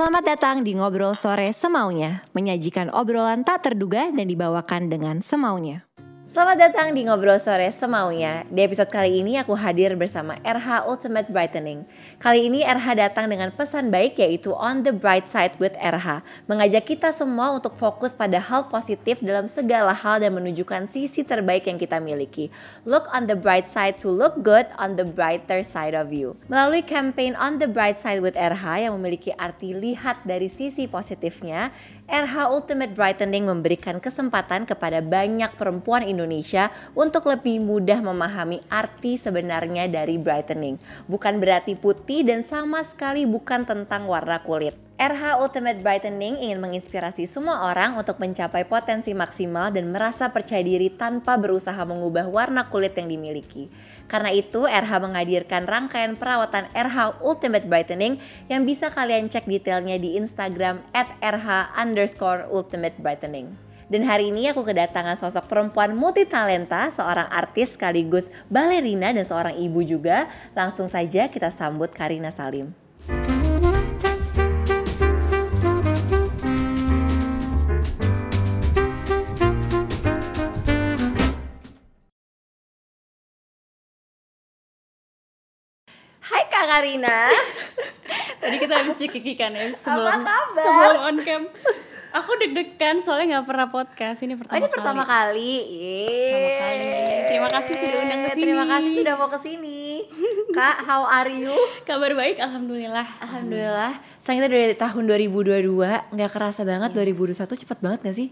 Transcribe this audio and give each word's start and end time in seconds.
Selamat 0.00 0.24
datang 0.24 0.64
di 0.64 0.72
Ngobrol 0.72 1.12
Sore 1.12 1.52
Semaunya, 1.52 2.24
menyajikan 2.32 2.88
obrolan 2.88 3.44
tak 3.44 3.68
terduga 3.68 4.08
dan 4.08 4.32
dibawakan 4.32 4.88
dengan 4.88 5.20
semaunya. 5.20 5.84
Selamat 6.30 6.70
datang 6.70 6.94
di 6.94 7.02
Ngobrol 7.02 7.42
Sore 7.42 7.74
Semaunya. 7.74 8.46
Di 8.46 8.62
episode 8.62 8.86
kali 8.86 9.18
ini 9.18 9.34
aku 9.42 9.50
hadir 9.58 9.98
bersama 9.98 10.38
RH 10.46 10.86
Ultimate 10.86 11.26
Brightening. 11.26 11.82
Kali 12.22 12.46
ini 12.46 12.62
RH 12.62 13.02
datang 13.02 13.26
dengan 13.26 13.50
pesan 13.50 13.90
baik 13.90 14.14
yaitu 14.22 14.54
On 14.54 14.78
the 14.86 14.94
Bright 14.94 15.26
Side 15.26 15.58
with 15.58 15.74
RH. 15.74 16.22
Mengajak 16.46 16.86
kita 16.86 17.10
semua 17.10 17.50
untuk 17.50 17.74
fokus 17.74 18.14
pada 18.14 18.38
hal 18.38 18.70
positif 18.70 19.18
dalam 19.26 19.50
segala 19.50 19.90
hal 19.90 20.22
dan 20.22 20.30
menunjukkan 20.38 20.86
sisi 20.86 21.26
terbaik 21.26 21.66
yang 21.66 21.82
kita 21.82 21.98
miliki. 21.98 22.46
Look 22.86 23.10
on 23.10 23.26
the 23.26 23.34
bright 23.34 23.66
side 23.66 23.98
to 23.98 24.06
look 24.06 24.38
good 24.46 24.70
on 24.78 24.94
the 24.94 25.10
brighter 25.10 25.66
side 25.66 25.98
of 25.98 26.14
you. 26.14 26.38
Melalui 26.46 26.86
campaign 26.86 27.34
On 27.42 27.58
the 27.58 27.66
Bright 27.66 27.98
Side 27.98 28.22
with 28.22 28.38
RH 28.38 28.86
yang 28.86 28.94
memiliki 28.94 29.34
arti 29.34 29.74
lihat 29.74 30.22
dari 30.22 30.46
sisi 30.46 30.86
positifnya, 30.86 31.74
RH 32.10 32.50
Ultimate 32.50 32.90
Brightening 32.90 33.46
memberikan 33.46 34.02
kesempatan 34.02 34.66
kepada 34.66 34.98
banyak 34.98 35.54
perempuan 35.54 36.02
Indonesia 36.02 36.66
untuk 36.98 37.30
lebih 37.30 37.62
mudah 37.62 38.02
memahami 38.02 38.58
arti 38.66 39.14
sebenarnya 39.14 39.86
dari 39.86 40.18
brightening. 40.18 40.74
Bukan 41.06 41.38
berarti 41.38 41.78
putih 41.78 42.26
dan 42.26 42.42
sama 42.42 42.82
sekali 42.82 43.30
bukan 43.30 43.62
tentang 43.62 44.10
warna 44.10 44.42
kulit. 44.42 44.89
RH 45.00 45.40
Ultimate 45.40 45.80
Brightening 45.80 46.44
ingin 46.44 46.60
menginspirasi 46.60 47.24
semua 47.24 47.72
orang 47.72 47.96
untuk 47.96 48.20
mencapai 48.20 48.68
potensi 48.68 49.16
maksimal 49.16 49.72
dan 49.72 49.88
merasa 49.88 50.28
percaya 50.28 50.60
diri 50.60 50.92
tanpa 50.92 51.40
berusaha 51.40 51.80
mengubah 51.88 52.28
warna 52.28 52.68
kulit 52.68 52.92
yang 53.00 53.08
dimiliki. 53.08 53.72
Karena 54.12 54.28
itu, 54.28 54.68
RH 54.68 55.00
menghadirkan 55.00 55.64
rangkaian 55.64 56.20
perawatan 56.20 56.68
RH 56.76 57.16
Ultimate 57.24 57.64
Brightening 57.64 58.20
yang 58.52 58.68
bisa 58.68 58.92
kalian 58.92 59.32
cek 59.32 59.48
detailnya 59.48 59.96
di 59.96 60.20
Instagram 60.20 60.84
at 60.92 61.08
RH 61.24 61.72
underscore 61.80 62.44
Ultimate 62.52 63.00
Brightening. 63.00 63.56
Dan 63.88 64.04
hari 64.04 64.28
ini 64.28 64.52
aku 64.52 64.68
kedatangan 64.68 65.16
sosok 65.16 65.48
perempuan 65.48 65.96
multi 65.96 66.28
talenta, 66.28 66.92
seorang 66.92 67.32
artis 67.32 67.72
sekaligus 67.72 68.28
balerina 68.52 69.16
dan 69.16 69.24
seorang 69.24 69.56
ibu 69.56 69.80
juga. 69.80 70.28
Langsung 70.52 70.92
saja 70.92 71.32
kita 71.32 71.48
sambut 71.48 71.88
Karina 71.88 72.28
Salim. 72.28 72.89
Kak 86.60 86.68
Karina. 86.76 87.32
Tadi 88.36 88.56
kita 88.60 88.84
habis 88.84 89.00
cekikikan 89.00 89.48
ya 89.56 89.72
sebelum 89.80 90.20
sebelum 90.52 91.00
on 91.08 91.16
cam. 91.24 91.42
Aku 92.12 92.36
deg-degan 92.36 93.00
soalnya 93.00 93.40
nggak 93.40 93.48
pernah 93.48 93.72
podcast 93.72 94.20
ini 94.20 94.36
Oh, 94.36 94.44
pertama 94.44 94.60
ini 94.60 94.68
pertama 94.68 95.02
kali. 95.08 95.52
Pertama 95.56 96.52
kali. 96.60 96.92
Terima 97.32 97.48
kasih 97.48 97.72
sudah 97.80 97.96
undang 98.04 98.20
ke 98.20 98.28
sini. 98.36 98.42
Terima 98.44 98.64
kasih 98.68 98.92
sudah 98.92 99.14
mau 99.16 99.28
ke 99.32 99.38
sini. 99.40 99.80
Kak, 100.60 100.76
how 100.84 101.08
are 101.08 101.32
you? 101.32 101.56
Kabar 101.88 102.12
baik, 102.12 102.36
alhamdulillah. 102.36 103.08
Alhamdulillah. 103.24 103.96
Sayang 104.20 104.44
kita 104.44 104.48
dari 104.52 104.76
tahun 104.76 105.02
2022, 105.16 106.12
nggak 106.12 106.28
kerasa 106.28 106.68
banget 106.68 106.92
2021 106.92 107.56
cepet 107.56 107.78
banget 107.80 107.98
gak 108.04 108.16
sih? 108.20 108.28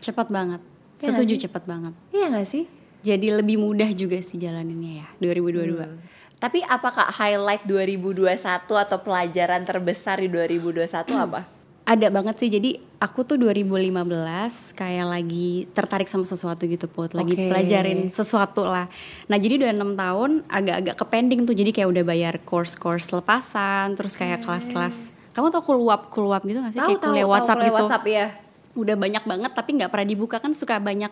Cepat 0.00 0.32
banget. 0.32 0.64
Ya 0.64 1.12
nggak 1.12 1.12
Setuju 1.12 1.34
sih? 1.36 1.40
cepat 1.44 1.62
banget. 1.68 1.92
Iya 2.08 2.26
gak 2.32 2.48
sih? 2.48 2.64
Jadi 3.04 3.36
lebih 3.36 3.60
mudah 3.60 3.92
juga 3.92 4.16
sih 4.24 4.40
jalaninnya 4.40 5.04
ya 5.04 5.06
2022. 5.20 5.76
Hmm. 5.76 6.16
Tapi 6.36 6.60
apakah 6.68 7.08
highlight 7.16 7.64
2021 7.64 8.36
atau 8.68 8.98
pelajaran 9.00 9.64
terbesar 9.64 10.20
di 10.20 10.28
2021 10.28 11.16
apa? 11.16 11.48
Ada 11.86 12.12
banget 12.12 12.36
sih. 12.42 12.50
Jadi 12.52 12.76
aku 13.00 13.24
tuh 13.24 13.40
2015 13.40 14.74
kayak 14.76 15.06
lagi 15.06 15.70
tertarik 15.72 16.10
sama 16.10 16.28
sesuatu 16.28 16.68
gitu 16.68 16.90
put, 16.90 17.16
lagi 17.16 17.38
Oke. 17.38 17.48
pelajarin 17.48 18.10
sesuatu 18.12 18.68
lah. 18.68 18.90
Nah 19.32 19.36
jadi 19.40 19.64
udah 19.64 19.70
enam 19.72 19.96
tahun 19.96 20.44
agak-agak 20.50 20.94
ke 20.98 21.04
pending 21.08 21.40
tuh. 21.48 21.56
Jadi 21.56 21.70
kayak 21.72 21.88
udah 21.88 22.04
bayar 22.04 22.34
course-course 22.44 23.16
lepasan, 23.16 23.96
terus 23.96 24.18
kayak 24.18 24.44
kelas-kelas. 24.44 25.14
Kamu 25.32 25.48
tau 25.48 25.64
kuluap 25.64 26.12
kuluap 26.12 26.44
gitu 26.44 26.60
gak 26.60 26.74
sih? 26.74 26.80
Tahu 26.82 26.90
kayak 26.90 27.00
tahu 27.00 27.12
kuliah 27.14 27.24
tahu, 27.24 27.32
WhatsApp 27.32 27.56
kuliah 27.56 27.70
gitu. 27.70 27.84
WhatsApp 27.86 28.04
ya. 28.04 28.26
Udah 28.76 28.96
banyak 28.98 29.24
banget 29.24 29.52
tapi 29.56 29.70
nggak 29.80 29.88
pernah 29.88 30.08
dibuka 30.10 30.36
kan 30.36 30.52
suka 30.52 30.76
banyak 30.76 31.08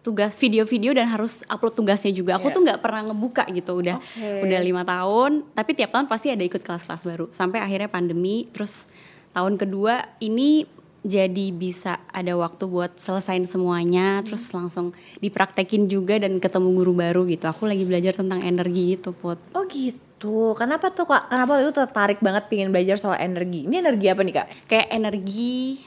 tugas 0.00 0.32
video-video 0.34 0.94
dan 0.94 1.06
harus 1.06 1.42
upload 1.46 1.74
tugasnya 1.74 2.14
juga. 2.14 2.38
Aku 2.38 2.48
Iya. 2.48 2.54
tuh 2.54 2.62
nggak 2.64 2.80
pernah 2.80 3.02
ngebuka 3.10 3.44
gitu. 3.50 3.82
Udah 3.82 3.98
Oke. 3.98 4.46
udah 4.46 4.60
lima 4.62 4.82
tahun. 4.82 5.44
Tapi 5.52 5.70
tiap 5.74 5.90
tahun 5.90 6.06
pasti 6.06 6.30
ada 6.30 6.40
ikut 6.40 6.62
kelas-kelas 6.62 7.02
baru. 7.04 7.24
Sampai 7.30 7.60
akhirnya 7.60 7.90
pandemi. 7.90 8.46
Terus 8.50 8.86
tahun 9.30 9.58
kedua 9.58 10.06
ini 10.18 10.64
jadi 10.98 11.54
bisa 11.54 12.02
ada 12.10 12.34
waktu 12.34 12.64
buat 12.66 12.96
selesain 12.96 13.44
semuanya. 13.44 14.22
Terus 14.22 14.42
langsung 14.50 14.90
dipraktekin 15.18 15.86
juga 15.86 16.18
dan 16.18 16.38
ketemu 16.38 16.68
guru 16.74 16.92
baru 16.92 17.22
gitu. 17.26 17.46
Aku 17.46 17.66
lagi 17.66 17.84
belajar 17.84 18.16
tentang 18.16 18.42
energi 18.42 18.96
gitu 18.96 19.12
put. 19.12 19.38
Oh 19.54 19.62
gitu. 19.66 20.54
Kenapa 20.54 20.90
tuh 20.90 21.06
kak? 21.06 21.30
Kenapa 21.30 21.62
itu 21.62 21.70
tertarik 21.70 22.18
banget 22.18 22.50
pengen 22.50 22.74
belajar 22.74 22.98
soal 22.98 23.18
energi? 23.18 23.66
Ini 23.66 23.78
energi 23.78 24.06
apa 24.10 24.22
nih 24.26 24.34
kak? 24.34 24.46
kayak 24.66 24.88
energi, 24.90 25.78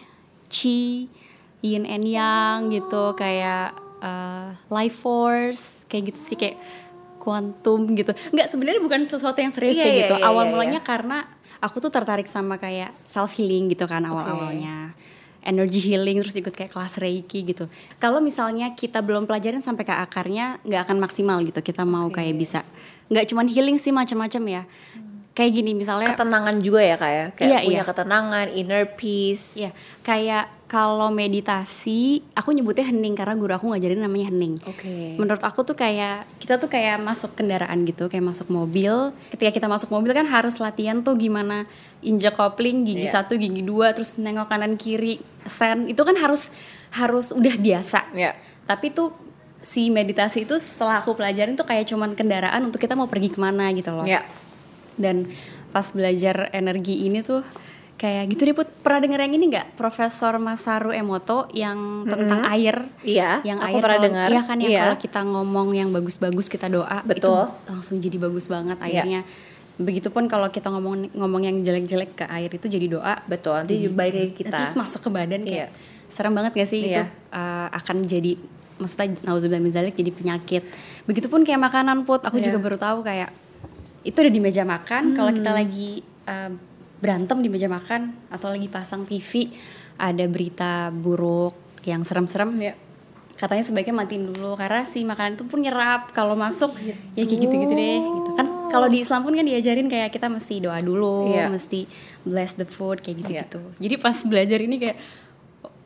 chi, 0.47 1.11
yin 1.59 1.83
and 1.83 2.07
yang 2.07 2.71
gitu, 2.71 3.11
kayak 3.13 3.75
uh, 4.01 4.51
life 4.67 4.97
force, 5.00 5.85
kayak 5.88 6.12
gitu 6.12 6.19
sih 6.19 6.38
kayak 6.38 6.57
kuantum 7.22 7.85
gitu. 7.94 8.12
Enggak 8.34 8.50
sebenarnya 8.50 8.81
bukan 8.81 9.06
sesuatu 9.06 9.38
yang 9.38 9.53
serius 9.53 9.78
Iya, 9.78 9.84
kayak 9.85 9.94
iya, 9.95 10.03
gitu. 10.09 10.16
iya, 10.17 10.25
Awal 10.25 10.44
iya, 10.44 10.51
mulanya 10.51 10.79
karena 10.81 11.17
aku 11.62 11.78
tuh 11.78 11.94
tertarik 11.94 12.25
sama 12.25 12.57
kayak 12.57 12.91
self 13.06 13.38
healing 13.38 13.69
gitu 13.69 13.85
kan 13.85 14.01
awal-awalnya. 14.01 14.97
Energy 15.41 15.81
healing 15.81 16.22
terus 16.22 16.38
ikut 16.38 16.53
kayak 16.53 16.69
kelas 16.69 17.01
reiki 17.01 17.41
gitu. 17.41 17.66
Kalau 17.97 18.22
misalnya 18.22 18.78
kita 18.78 19.01
belum 19.01 19.25
pelajarin 19.25 19.62
sampai 19.62 19.89
ke 19.89 19.94
akarnya 19.94 20.62
nggak 20.62 20.81
akan 20.85 20.97
maksimal 21.01 21.41
gitu. 21.41 21.62
Kita 21.66 21.81
mau 21.81 22.09
kayak 22.13 22.38
bisa 22.38 22.62
nggak 23.09 23.25
cuman 23.29 23.50
healing 23.50 23.78
sih 23.81 23.89
macam-macam 23.89 24.62
ya. 24.62 24.63
Kayak 25.31 25.52
gini 25.56 25.72
misalnya 25.72 26.12
Ketenangan 26.12 26.59
juga 26.59 26.84
ya 26.84 26.96
kak 26.96 27.12
ya? 27.12 27.25
Kayak 27.31 27.47
Iya, 27.47 27.59
punya 27.64 27.72
iya. 27.74 27.84
ketenangan, 27.88 28.46
inner 28.52 28.84
peace. 29.00 29.56
Iya, 29.56 29.72
kayak 30.03 30.46
kalau 30.68 31.08
meditasi, 31.08 32.24
aku 32.31 32.52
nyebutnya 32.52 32.84
hening 32.84 33.12
karena 33.12 33.36
guru 33.36 33.52
aku 33.52 33.72
ngajarin 33.72 34.00
namanya 34.00 34.28
hening. 34.28 34.56
Oke. 34.64 35.16
Menurut 35.16 35.40
aku 35.40 35.64
tuh 35.64 35.75
kayak 35.75 36.28
kita 36.40 36.56
tuh 36.56 36.68
kayak 36.68 37.00
masuk 37.00 37.36
kendaraan 37.36 37.84
gitu, 37.84 38.08
kayak 38.08 38.24
masuk 38.24 38.47
mobil. 38.47 39.12
Ketika 39.31 39.52
kita 39.52 39.68
masuk 39.68 39.88
mobil 39.88 40.12
kan 40.12 40.28
harus 40.28 40.59
latihan 40.59 41.00
tuh 41.00 41.16
gimana 41.16 41.68
injak 42.00 42.36
kopling 42.36 42.84
gigi 42.84 43.08
Iya. 43.08 43.24
satu, 43.24 43.36
gigi 43.36 43.63
dua, 43.63 43.92
terus 43.92 44.16
nengok 44.16 44.48
kanan 44.48 44.75
kiri, 44.75 45.19
sen. 45.44 45.88
Itu 45.88 46.03
kan 46.03 46.16
harus 46.16 46.52
harus 46.92 47.31
udah 47.31 47.56
biasa. 47.56 48.12
Iya. 48.12 48.36
Tapi 48.63 48.92
tuh 48.92 49.12
si 49.62 49.88
meditasi 49.88 50.44
itu 50.44 50.56
setelah 50.58 51.00
aku 51.00 51.13
pelajarin 51.13 51.53
tuh 51.53 51.63
kayak 51.63 51.86
cuman 51.86 52.16
kendaraan 52.16 52.63
untuk 52.63 52.80
kita 52.80 52.96
mau 52.96 53.06
pergi 53.06 53.30
ke 53.30 53.38
mana 53.38 53.69
gitu 53.72 53.94
loh 53.94 54.03
Iya. 54.03 54.25
Dan 54.96 55.28
pas 55.69 55.88
belajar 55.90 56.52
energi 56.52 57.06
ini 57.06 57.22
tuh 57.22 57.44
kayak 57.96 58.34
gitu 58.34 58.41
deh 58.44 58.56
Put. 58.57 58.66
pernah 58.81 58.97
denger 59.00 59.19
yang 59.22 59.34
ini 59.35 59.46
nggak 59.47 59.68
Profesor 59.75 60.34
Masaru 60.35 60.90
Emoto 60.90 61.46
yang 61.53 62.02
tentang 62.03 62.41
air 62.50 62.90
Iya, 63.01 63.46
yang 63.46 63.62
aku 63.62 63.78
air 63.78 63.81
pernah 63.81 64.00
dengar. 64.01 64.28
iya 64.28 64.41
kan 64.41 64.57
yang 64.57 64.72
Iya. 64.74 64.80
kalau 64.81 64.97
kita 64.97 65.19
ngomong 65.22 65.68
yang 65.72 65.90
bagus-bagus 65.91 66.50
kita 66.50 66.66
doa 66.66 67.06
Betul. 67.06 67.30
itu 67.30 67.31
langsung 67.69 68.01
jadi 68.01 68.18
bagus 68.18 68.50
banget 68.50 68.78
Iya. 68.81 69.06
airnya 69.06 69.22
begitupun 69.78 70.25
kalau 70.25 70.50
kita 70.50 70.68
ngomong 70.68 71.13
ngomong 71.13 71.41
yang 71.41 71.57
jelek-jelek 71.57 72.12
ke 72.16 72.25
air 72.28 72.50
itu 72.50 72.66
jadi 72.66 72.85
doa 72.88 73.16
Betul, 73.24 73.69
balik 73.91 74.13
lagi 74.13 74.34
kita. 74.35 74.53
Terus 74.56 74.74
masuk 74.75 75.01
ke 75.01 75.09
badan 75.09 75.41
kayak 75.41 75.69
Iya. 75.69 76.09
serem 76.09 76.34
banget 76.34 76.51
gak 76.53 76.68
sih 76.68 76.80
itu 76.84 76.97
Iya. 76.97 77.06
uh, 77.30 77.69
akan 77.72 78.01
jadi 78.03 78.34
maksudnya 78.75 79.13
nauzubillah 79.22 79.62
min 79.62 79.69
zalik 79.69 79.94
jadi 79.94 80.09
penyakit 80.09 80.66
begitupun 81.06 81.46
kayak 81.46 81.62
makanan 81.62 82.01
put 82.01 82.19
aku 82.19 82.41
Iya. 82.41 82.50
juga 82.50 82.57
baru 82.59 82.75
tahu 82.75 83.06
kayak 83.06 83.30
itu 84.01 84.18
ada 84.18 84.30
di 84.30 84.38
meja 84.38 84.63
makan. 84.63 85.13
Kalau 85.13 85.30
Hmm. 85.30 85.38
kita 85.38 85.51
lagi 85.51 85.89
uh, 86.25 86.51
berantem 86.98 87.38
di 87.38 87.50
meja 87.50 87.65
makan 87.65 88.01
atau 88.27 88.48
lagi 88.48 88.65
pasang 88.65 89.03
TV 89.03 89.50
ada 89.95 90.25
berita 90.25 90.71
buruk 90.89 91.53
yang 91.83 92.01
serem-serem 92.01 92.50
Iya. 92.59 92.74
katanya 93.33 93.63
sebaiknya 93.63 93.95
matiin 93.95 94.25
dulu. 94.27 94.53
Karena 94.53 94.86
si 94.86 95.01
makanan 95.01 95.33
itu 95.33 95.45
pun 95.45 95.59
nyerap. 95.59 96.09
Kalau 96.12 96.33
masuk 96.36 96.77
ya 96.77 96.94
kayak 97.15 97.38
gitu-gitu 97.39 97.74
deh 97.74 97.98
gitu 97.98 98.31
kan. 98.36 98.48
Kalau 98.69 98.86
di 98.86 99.01
Islam 99.01 99.21
pun 99.21 99.33
kan 99.33 99.42
diajarin 99.44 99.88
kayak 99.88 100.09
kita 100.09 100.27
mesti 100.27 100.62
doa 100.62 100.77
dulu 100.77 101.33
Iya. 101.33 101.50
mesti 101.50 101.89
bless 102.21 102.53
the 102.53 102.63
food 102.63 103.01
kayak 103.01 103.18
gitu-gitu. 103.19 103.62
Jadi 103.77 103.95
pas 103.98 104.13
belajar 104.21 104.59
ini 104.59 104.77
kayak 104.77 104.98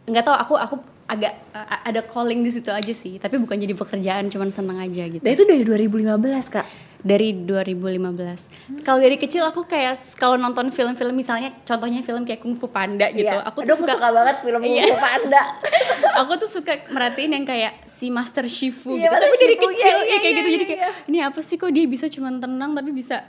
nggak 0.06 0.22
tahu 0.22 0.36
aku 0.36 0.54
aku 0.54 0.76
agak 1.06 1.34
uh, 1.50 1.80
ada 1.82 2.02
calling 2.04 2.42
di 2.42 2.52
situ 2.52 2.68
aja 2.70 2.92
sih. 2.92 3.18
Tapi 3.18 3.38
bukan 3.38 3.56
jadi 3.56 3.72
pekerjaan 3.72 4.28
cuman 4.28 4.50
seneng 4.50 4.78
aja 4.78 5.04
gitu. 5.06 5.22
Dan 5.22 5.32
itu 5.32 5.44
dari 5.44 5.64
2015 5.64 6.12
kak. 6.52 6.68
Dari 7.06 7.38
2015 7.38 8.82
kalau 8.82 8.98
dari 8.98 9.14
kecil 9.16 9.46
aku 9.46 9.62
kayak 9.64 9.94
kalau 10.18 10.36
nonton 10.36 10.74
film-film 10.74 11.14
misalnya 11.14 11.54
contohnya 11.62 12.02
film 12.02 12.26
kayak 12.26 12.42
Kung 12.42 12.58
Fu 12.58 12.66
Panda 12.66 13.14
gitu 13.14 13.30
Iya. 13.30 13.46
aku 13.46 13.62
Aduh, 13.62 13.70
tuh 13.70 13.76
aku 13.76 13.84
suka, 13.86 13.94
suka 13.94 14.10
banget 14.10 14.36
film 14.42 14.60
Iya. 14.60 14.84
Kung 14.84 14.90
Fu 14.90 14.98
Panda. 14.98 15.44
aku 16.20 16.32
tuh 16.42 16.50
suka 16.50 16.74
merhatiin 16.88 17.32
yang 17.32 17.46
kayak 17.46 17.86
si 17.86 18.10
Master 18.10 18.50
Shifu 18.50 18.98
Iya, 18.98 19.06
gitu 19.06 19.14
Master 19.14 19.22
tapi 19.24 19.36
dari 19.38 19.56
Shifu, 19.56 19.66
kecil 19.70 19.86
iya, 19.88 20.02
ya 20.02 20.02
iya, 20.04 20.18
kayak 20.18 20.34
gitu 20.34 20.42
iya, 20.42 20.50
jadi 20.52 20.66
iya. 20.66 20.72
kayak 20.74 20.92
ini 21.06 21.18
apa 21.22 21.40
sih 21.40 21.56
kok 21.56 21.70
dia 21.70 21.86
bisa 21.86 22.06
cuman 22.10 22.34
tenang 22.40 22.72
tapi 22.74 22.90
bisa 22.90 23.22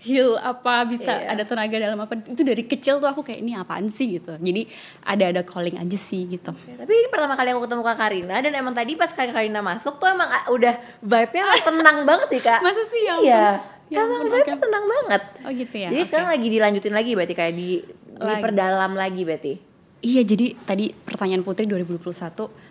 heal 0.00 0.34
apa 0.34 0.84
bisa 0.84 1.12
Iya. 1.14 1.28
ada 1.30 1.42
tenaga 1.42 1.76
dalam 1.76 1.98
apa 1.98 2.16
itu 2.18 2.40
dari 2.40 2.62
kecil 2.62 2.96
tuh 2.96 3.06
aku 3.06 3.20
kayak 3.20 3.38
ini 3.38 3.52
apaan 3.52 3.86
sih 3.86 4.16
gitu 4.16 4.34
jadi 4.34 4.64
ada 5.02 5.24
ada 5.30 5.42
calling 5.42 5.76
aja 5.76 5.94
sih 5.94 6.24
gitu 6.26 6.50
Tapi 6.50 6.88
ini 6.90 7.08
pertama 7.08 7.32
kali 7.32 7.50
aku 7.50 7.62
ketemu 7.62 7.82
Kak 7.82 7.96
Karina 7.98 8.36
dan 8.38 8.52
emang 8.52 8.72
tadi 8.72 8.92
pas 8.94 9.08
Kak 9.08 9.28
Karina 9.28 9.60
masuk 9.60 9.96
tuh 9.96 10.08
emang 10.08 10.26
ah, 10.26 10.48
udah 10.48 10.72
vibe-nya 10.98 11.44
tenang 11.62 11.98
banget 12.08 12.28
sih 12.28 12.40
Kak. 12.40 12.60
Masa 12.60 12.82
sih? 12.86 13.02
Ya 13.02 13.14
Iya. 13.18 13.44
Ya 13.88 13.98
emang 14.00 14.24
vibe-nya 14.24 14.54
oke. 14.54 14.62
tenang 14.62 14.84
banget. 14.86 15.22
oh 15.40 15.50
gitu 15.50 15.74
ya 15.76 15.88
Jadi 15.88 16.00
Oke. 16.00 16.08
sekarang 16.08 16.28
lagi 16.30 16.46
dilanjutin 16.48 16.94
lagi 16.94 17.10
berarti 17.12 17.34
kayak 17.34 17.52
di 17.52 17.68
Lagi. 18.14 18.30
diperdalam 18.34 18.92
lagi 18.94 19.22
berarti. 19.22 19.52
Iya 20.00 20.22
jadi 20.22 20.56
tadi 20.58 20.96
pertanyaan 20.96 21.42
Putri 21.42 21.66
2021 21.66 22.08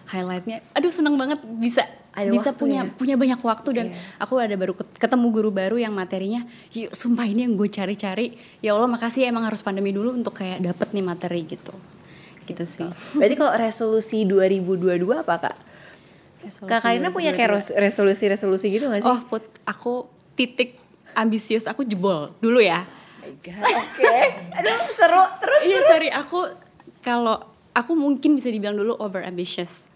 highlightnya, 0.08 0.66
aduh 0.72 0.90
seneng 0.90 1.14
banget 1.14 1.38
bisa 1.44 1.86
Ada 2.20 2.30
bisa 2.30 2.50
waktu 2.50 2.60
punya 2.60 2.82
ya? 2.82 2.92
punya 2.92 3.16
banyak 3.16 3.40
waktu 3.40 3.70
dan 3.72 3.86
Iya. 3.88 4.00
aku 4.18 4.34
ada 4.36 4.54
baru 4.54 4.74
ket- 4.74 4.96
ketemu 4.98 5.28
guru 5.30 5.50
baru 5.50 5.76
yang 5.76 5.92
materinya, 5.92 6.44
yuk 6.70 6.92
sumpah 6.92 7.24
ini 7.24 7.44
yang 7.44 7.56
gue 7.56 7.68
cari-cari, 7.68 8.34
ya 8.60 8.72
Allah 8.72 8.88
makasih 8.88 9.24
emang 9.24 9.44
harus 9.44 9.60
pandemi 9.60 9.90
dulu 9.90 10.12
untuk 10.12 10.36
kayak 10.36 10.60
dapet 10.60 10.92
nih 10.92 11.02
materi 11.02 11.42
gitu, 11.46 11.72
gitu 12.44 12.64
sih. 12.64 12.88
Berarti 13.14 13.36
kalau 13.36 13.54
resolusi 13.56 14.24
2022 14.24 14.84
apa 15.18 15.36
Kak? 15.40 15.56
Resolusi 16.40 16.68
Kak 16.68 16.80
Karina 16.82 17.10
punya 17.10 17.32
kayak 17.32 17.50
2022. 17.50 17.58
res- 17.58 17.74
resolusi-resolusi 17.74 18.66
gitu 18.70 18.86
gak 18.88 19.02
sih? 19.02 19.08
Oh 19.08 19.20
put, 19.24 19.44
aku 19.62 20.08
titik 20.34 20.80
ambisius 21.12 21.66
aku 21.66 21.84
jebol 21.84 22.32
dulu 22.38 22.60
ya. 22.60 22.88
Oke. 23.20 23.52
Aduh 24.58 24.78
seru 24.94 25.24
terus. 25.38 25.62
Iya 25.64 25.80
sorry 25.86 26.10
aku 26.10 26.40
kalau 27.00 27.44
aku 27.72 27.92
mungkin 27.94 28.34
bisa 28.34 28.48
dibilang 28.48 28.74
dulu 28.74 28.96
over 28.96 29.22
ambitious. 29.22 29.89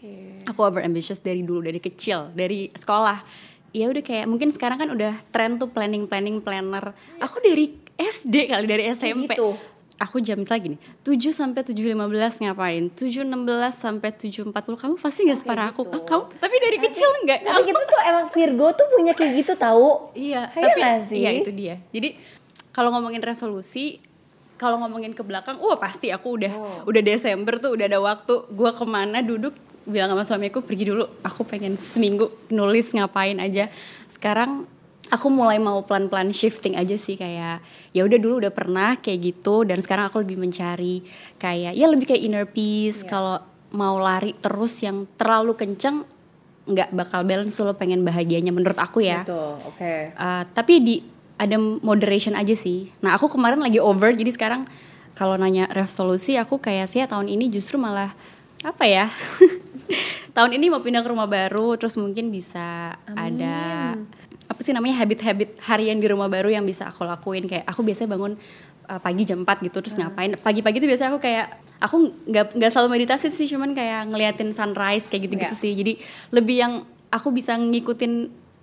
Oke. 0.00 0.40
aku 0.42 0.60
over 0.60 0.80
ambitious 0.80 1.20
dari 1.20 1.44
dulu 1.44 1.60
dari 1.60 1.76
kecil 1.76 2.32
dari 2.32 2.72
sekolah 2.72 3.20
ya 3.70 3.86
udah 3.86 4.00
kayak 4.00 4.24
mungkin 4.24 4.48
sekarang 4.48 4.76
kan 4.76 4.88
udah 4.88 5.12
tren 5.28 5.54
tuh 5.54 5.68
planning 5.68 6.08
planning 6.08 6.40
planner 6.40 6.90
aku 7.18 7.36
dari 7.38 7.68
SD 7.94 8.48
kali 8.48 8.64
dari 8.64 8.88
SMP 8.88 9.36
gitu? 9.36 9.52
aku 9.94 10.16
jam 10.18 10.40
misalnya 10.40 10.72
gini 10.72 10.76
7 11.04 11.20
sampai 11.30 11.60
7.15 11.60 11.92
ngapain 12.40 12.88
7.16 12.88 13.28
sampai 13.70 14.10
7.40 14.10 14.50
kamu 14.56 14.94
pasti 14.96 15.20
nggak 15.22 15.38
separah 15.38 15.66
aku 15.70 15.84
gitu. 15.84 15.92
"Ah, 15.92 16.02
kamu 16.02 16.24
tapi 16.34 16.56
dari 16.56 16.78
kecil 16.80 17.08
enggak 17.20 17.44
Tapi 17.44 17.62
kita 17.62 17.80
tuh 17.84 18.00
emang 18.02 18.26
Virgo 18.26 18.66
tuh 18.72 18.86
punya 18.88 19.12
kayak 19.12 19.32
gitu 19.36 19.52
tahu. 19.54 20.08
Iya, 20.12 20.48
Iya 20.48 20.64
tapi 20.64 20.80
nggak 20.80 20.96
sih? 21.04 21.18
iya 21.18 21.30
itu 21.36 21.50
dia. 21.52 21.76
Jadi 21.90 22.16
kalau 22.72 22.88
ngomongin 22.90 23.20
resolusi, 23.20 24.00
kalau 24.56 24.78
ngomongin 24.78 25.12
ke 25.12 25.20
belakang, 25.20 25.60
wah 25.60 25.76
pasti 25.76 26.08
aku 26.08 26.40
udah 26.40 26.52
Oh. 26.54 26.88
udah 26.88 27.02
Desember 27.02 27.58
tuh 27.58 27.76
udah 27.76 27.84
ada 27.84 27.98
waktu. 27.98 28.48
Gua 28.50 28.72
ke 28.72 28.84
mana 28.84 29.20
duduk 29.20 29.52
bilang 29.88 30.12
sama 30.12 30.24
suamiku 30.24 30.60
pergi 30.64 30.92
dulu. 30.92 31.04
Aku 31.24 31.44
pengen 31.44 31.76
seminggu 31.80 32.28
nulis 32.52 32.92
ngapain 32.92 33.38
aja. 33.40 33.72
Sekarang 34.10 34.68
aku 35.10 35.26
mulai 35.28 35.58
mau 35.58 35.82
pelan-pelan 35.82 36.30
shifting 36.30 36.78
aja 36.78 36.94
sih 36.94 37.18
kayak 37.18 37.60
ya 37.90 38.02
udah 38.06 38.18
dulu 38.22 38.46
udah 38.46 38.54
pernah 38.54 38.94
kayak 38.94 39.34
gitu 39.34 39.66
dan 39.66 39.82
sekarang 39.82 40.06
aku 40.06 40.22
lebih 40.22 40.38
mencari 40.38 41.02
kayak 41.36 41.74
ya 41.74 41.86
lebih 41.90 42.06
kayak 42.14 42.22
inner 42.22 42.46
peace. 42.46 43.02
Iya. 43.04 43.08
Kalau 43.10 43.36
mau 43.70 43.98
lari 43.98 44.34
terus 44.38 44.82
yang 44.82 45.06
terlalu 45.18 45.54
kenceng 45.58 46.06
nggak 46.70 46.94
bakal 46.94 47.26
balance 47.26 47.58
lo 47.58 47.74
pengen 47.74 48.06
bahagianya 48.06 48.54
menurut 48.54 48.78
aku 48.78 49.02
ya. 49.02 49.26
Betul. 49.26 49.58
Oke. 49.66 50.14
Uh, 50.14 50.42
tapi 50.54 50.74
di 50.78 50.96
ada 51.40 51.56
moderation 51.58 52.38
aja 52.38 52.54
sih. 52.54 52.92
Nah 53.02 53.18
aku 53.18 53.32
kemarin 53.32 53.58
lagi 53.58 53.82
over 53.82 54.14
jadi 54.14 54.30
sekarang 54.30 54.68
kalau 55.18 55.34
nanya 55.34 55.66
resolusi 55.72 56.38
aku 56.38 56.62
kayak 56.62 56.86
sih 56.86 57.02
ya 57.02 57.10
tahun 57.10 57.26
ini 57.26 57.50
justru 57.50 57.80
malah 57.80 58.14
apa 58.62 58.84
ya? 58.86 59.08
tahun 60.36 60.50
ini 60.56 60.70
mau 60.70 60.80
pindah 60.80 61.02
ke 61.02 61.10
rumah 61.10 61.26
baru 61.26 61.74
terus 61.76 61.94
mungkin 61.94 62.30
bisa 62.30 62.94
ada 63.10 63.56
apa 64.50 64.60
sih 64.66 64.74
namanya 64.74 64.98
habit-habit 64.98 65.62
harian 65.62 66.02
di 66.02 66.10
rumah 66.10 66.26
baru 66.26 66.50
yang 66.50 66.66
bisa 66.66 66.90
aku 66.90 67.06
lakuin. 67.06 67.46
Kayak 67.46 67.70
aku 67.70 67.86
biasanya 67.86 68.18
bangun 68.18 68.34
uh, 68.90 68.98
pagi 68.98 69.22
jam 69.22 69.46
4 69.46 69.46
gitu 69.62 69.78
terus 69.78 69.94
ngapain. 69.94 70.34
Pagi-pagi 70.34 70.82
tuh 70.82 70.88
biasanya 70.90 71.14
aku 71.14 71.20
kayak 71.22 71.46
aku 71.78 71.96
nggak 72.26 72.58
nggak 72.58 72.70
selalu 72.74 72.88
meditasi 72.98 73.30
sih 73.30 73.46
cuman 73.46 73.72
kayak 73.72 74.10
ngeliatin 74.10 74.50
sunrise 74.50 75.06
kayak 75.06 75.30
gitu-gitu 75.30 75.54
Iya. 75.54 75.62
sih. 75.62 75.72
Jadi 75.78 75.92
lebih 76.34 76.56
yang 76.58 76.72
aku 77.14 77.30
bisa 77.30 77.54
ngikutin 77.54 78.12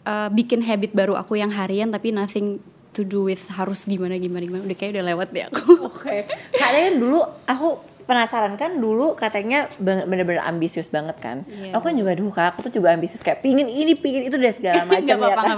uh, 0.03 0.27
bikin 0.27 0.59
habit 0.67 0.91
baru 0.91 1.15
aku 1.15 1.39
yang 1.39 1.55
harian 1.55 1.87
tapi 1.87 2.11
nothing 2.11 2.59
to 2.91 3.07
do 3.07 3.23
with 3.23 3.39
harus 3.55 3.87
gimana 3.87 4.19
gimana 4.19 4.43
gimana. 4.43 4.67
Udah 4.67 4.75
kayak 4.75 4.91
udah 4.91 5.05
lewat 5.07 5.27
deh 5.31 5.43
aku. 5.47 5.87
Oke. 5.87 6.27
Katanya 6.51 6.99
dulu 6.99 7.19
aku 7.47 7.67
penasaran 8.07 8.55
kan 8.55 8.79
dulu 8.79 9.13
katanya 9.13 9.67
bener-bener 9.77 10.39
ambisius 10.39 10.87
banget 10.87 11.19
kan. 11.19 11.43
Iya. 11.45 11.75
aku 11.75 11.91
kan 11.91 11.95
juga 11.99 12.15
dulu 12.15 12.31
kak, 12.31 12.55
aku 12.55 12.71
tuh 12.71 12.79
juga 12.79 12.95
ambisius 12.95 13.19
kayak 13.19 13.43
pingin 13.43 13.67
ini, 13.67 13.93
pingin 13.93 14.25
itu 14.25 14.39
dan 14.39 14.55
segala 14.55 14.87
macam 14.89 15.15
ya 15.19 15.35
kan. 15.35 15.55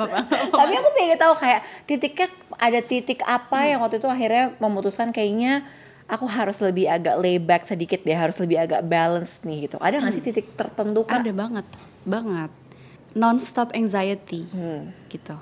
Tapi 0.49 0.73
aku 0.73 0.89
pengen 0.91 1.17
tahu 1.17 1.33
kayak 1.37 1.61
titiknya 1.85 2.27
ada 2.57 2.79
titik 2.81 3.21
apa 3.23 3.69
yang 3.69 3.79
waktu 3.79 4.01
itu 4.01 4.09
akhirnya 4.09 4.57
memutuskan 4.57 5.13
kayaknya 5.13 5.61
aku 6.09 6.25
harus 6.25 6.57
lebih 6.57 6.89
agak 6.89 7.21
lay 7.21 7.37
back 7.37 7.63
sedikit 7.63 8.01
deh, 8.01 8.17
harus 8.17 8.35
lebih 8.41 8.57
agak 8.57 8.81
balance 8.81 9.45
nih 9.45 9.69
gitu. 9.69 9.77
Ada 9.77 10.01
nggak 10.01 10.13
sih 10.17 10.23
titik 10.25 10.57
tertentu 10.57 11.05
kak? 11.05 11.21
ada 11.21 11.29
banget 11.29 11.65
banget 12.01 12.49
non-stop 13.13 13.73
anxiety 13.73 14.45
Hmm. 14.49 14.93
gitu 15.07 15.37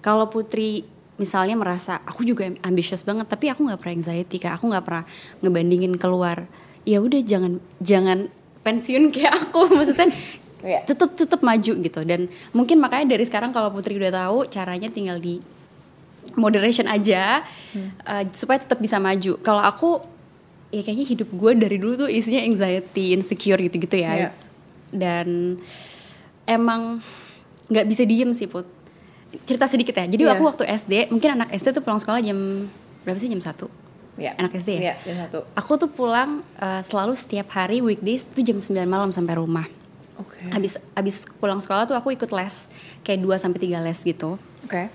kalau 0.00 0.28
Putri 0.28 0.84
misalnya 1.14 1.54
merasa 1.54 2.02
aku 2.02 2.26
juga 2.26 2.50
ambitious 2.62 3.06
banget 3.06 3.30
tapi 3.30 3.46
aku 3.50 3.66
nggak 3.66 3.78
pernah 3.78 3.94
anxiety 3.98 4.36
kak. 4.38 4.58
Aku 4.58 4.70
nggak 4.70 4.84
pernah 4.84 5.04
ngebandingin 5.40 5.94
keluar. 5.94 6.46
Ya 6.84 7.00
udah 7.00 7.20
jangan 7.22 7.62
jangan 7.78 8.28
pensiun 8.62 9.14
kayak 9.14 9.32
aku. 9.50 9.68
Maksudnya 9.78 10.10
Iya. 10.64 10.80
tetep 10.88 11.12
tetep 11.12 11.44
maju 11.44 11.72
gitu. 11.76 12.00
Dan 12.08 12.32
mungkin 12.56 12.80
makanya 12.80 13.12
dari 13.12 13.28
sekarang 13.28 13.52
kalau 13.52 13.68
Putri 13.68 14.00
udah 14.00 14.08
tahu 14.08 14.48
caranya 14.48 14.88
tinggal 14.88 15.20
di 15.20 15.44
moderation 16.40 16.88
aja 16.88 17.44
uh, 18.08 18.24
supaya 18.32 18.64
tetap 18.64 18.80
bisa 18.80 18.96
maju. 18.96 19.36
Kalau 19.44 19.60
aku 19.60 20.00
ya 20.72 20.80
kayaknya 20.80 21.04
hidup 21.04 21.28
gue 21.30 21.52
dari 21.54 21.76
dulu 21.76 22.08
tuh 22.08 22.10
isinya 22.10 22.40
anxiety 22.40 23.12
insecure 23.12 23.60
gitu-gitu 23.60 23.94
ya. 24.00 24.12
Iya. 24.16 24.30
dan 24.88 25.58
emang 26.46 27.02
nggak 27.66 27.86
bisa 27.86 28.02
diem 28.06 28.30
sih 28.30 28.46
put 28.46 28.64
cerita 29.42 29.66
sedikit 29.66 29.92
ya 29.92 30.06
jadi 30.06 30.22
Iya. 30.22 30.32
aku 30.32 30.42
waktu 30.44 30.64
SD 30.64 30.92
mungkin 31.08 31.34
anak 31.34 31.48
SD 31.52 31.72
tuh 31.72 31.82
pulang 31.82 31.98
sekolah 31.98 32.18
jam 32.18 32.70
berapa 33.02 33.18
sih 33.18 33.26
jam 33.26 33.38
satu 33.38 33.66
Iya. 34.14 34.34
anak 34.36 34.54
SD 34.54 34.70
ya 34.74 34.80
Iya, 34.80 34.94
jam 35.02 35.16
satu. 35.26 35.38
aku 35.52 35.72
tuh 35.76 35.88
pulang 35.88 36.30
uh, 36.56 36.80
selalu 36.80 37.12
setiap 37.14 37.50
hari 37.50 37.78
weekdays 37.78 38.26
tuh 38.26 38.40
jam 38.40 38.56
9 38.56 38.70
malam 38.84 39.10
sampai 39.10 39.34
rumah 39.34 39.66
Oke. 40.14 40.46
habis 40.48 40.78
habis 40.92 41.26
pulang 41.36 41.58
sekolah 41.58 41.84
tuh 41.84 41.94
aku 41.94 42.12
ikut 42.12 42.30
les 42.30 42.70
kayak 43.02 43.18
2 43.18 43.34
sampai 43.36 43.58
tiga 43.58 43.78
les 43.78 43.98
gitu 43.98 44.38
Oke. 44.62 44.86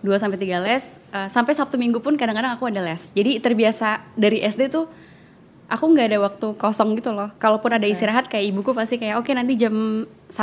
2 0.00 0.12
sampai 0.14 0.36
3 0.36 0.60
les 0.60 0.84
uh, 1.10 1.28
sampai 1.28 1.52
Sabtu 1.52 1.76
Minggu 1.76 1.96
pun 1.98 2.12
kadang-kadang 2.12 2.52
aku 2.52 2.68
ada 2.68 2.80
les. 2.80 3.08
Jadi 3.12 3.40
terbiasa 3.40 4.04
dari 4.12 4.36
SD 4.38 4.68
tuh 4.68 4.84
aku 5.64 5.84
nggak 5.86 6.12
ada 6.12 6.18
waktu 6.20 6.46
kosong 6.54 6.92
gitu 6.92 7.08
loh. 7.08 7.32
Kalaupun 7.38 7.72
ada 7.72 7.88
istirahat 7.88 8.28
kayak 8.28 8.52
ibuku 8.52 8.76
pasti 8.76 9.00
kayak 9.00 9.16
oke 9.16 9.32
nanti 9.32 9.56
jam 9.56 9.72
1 10.04 10.36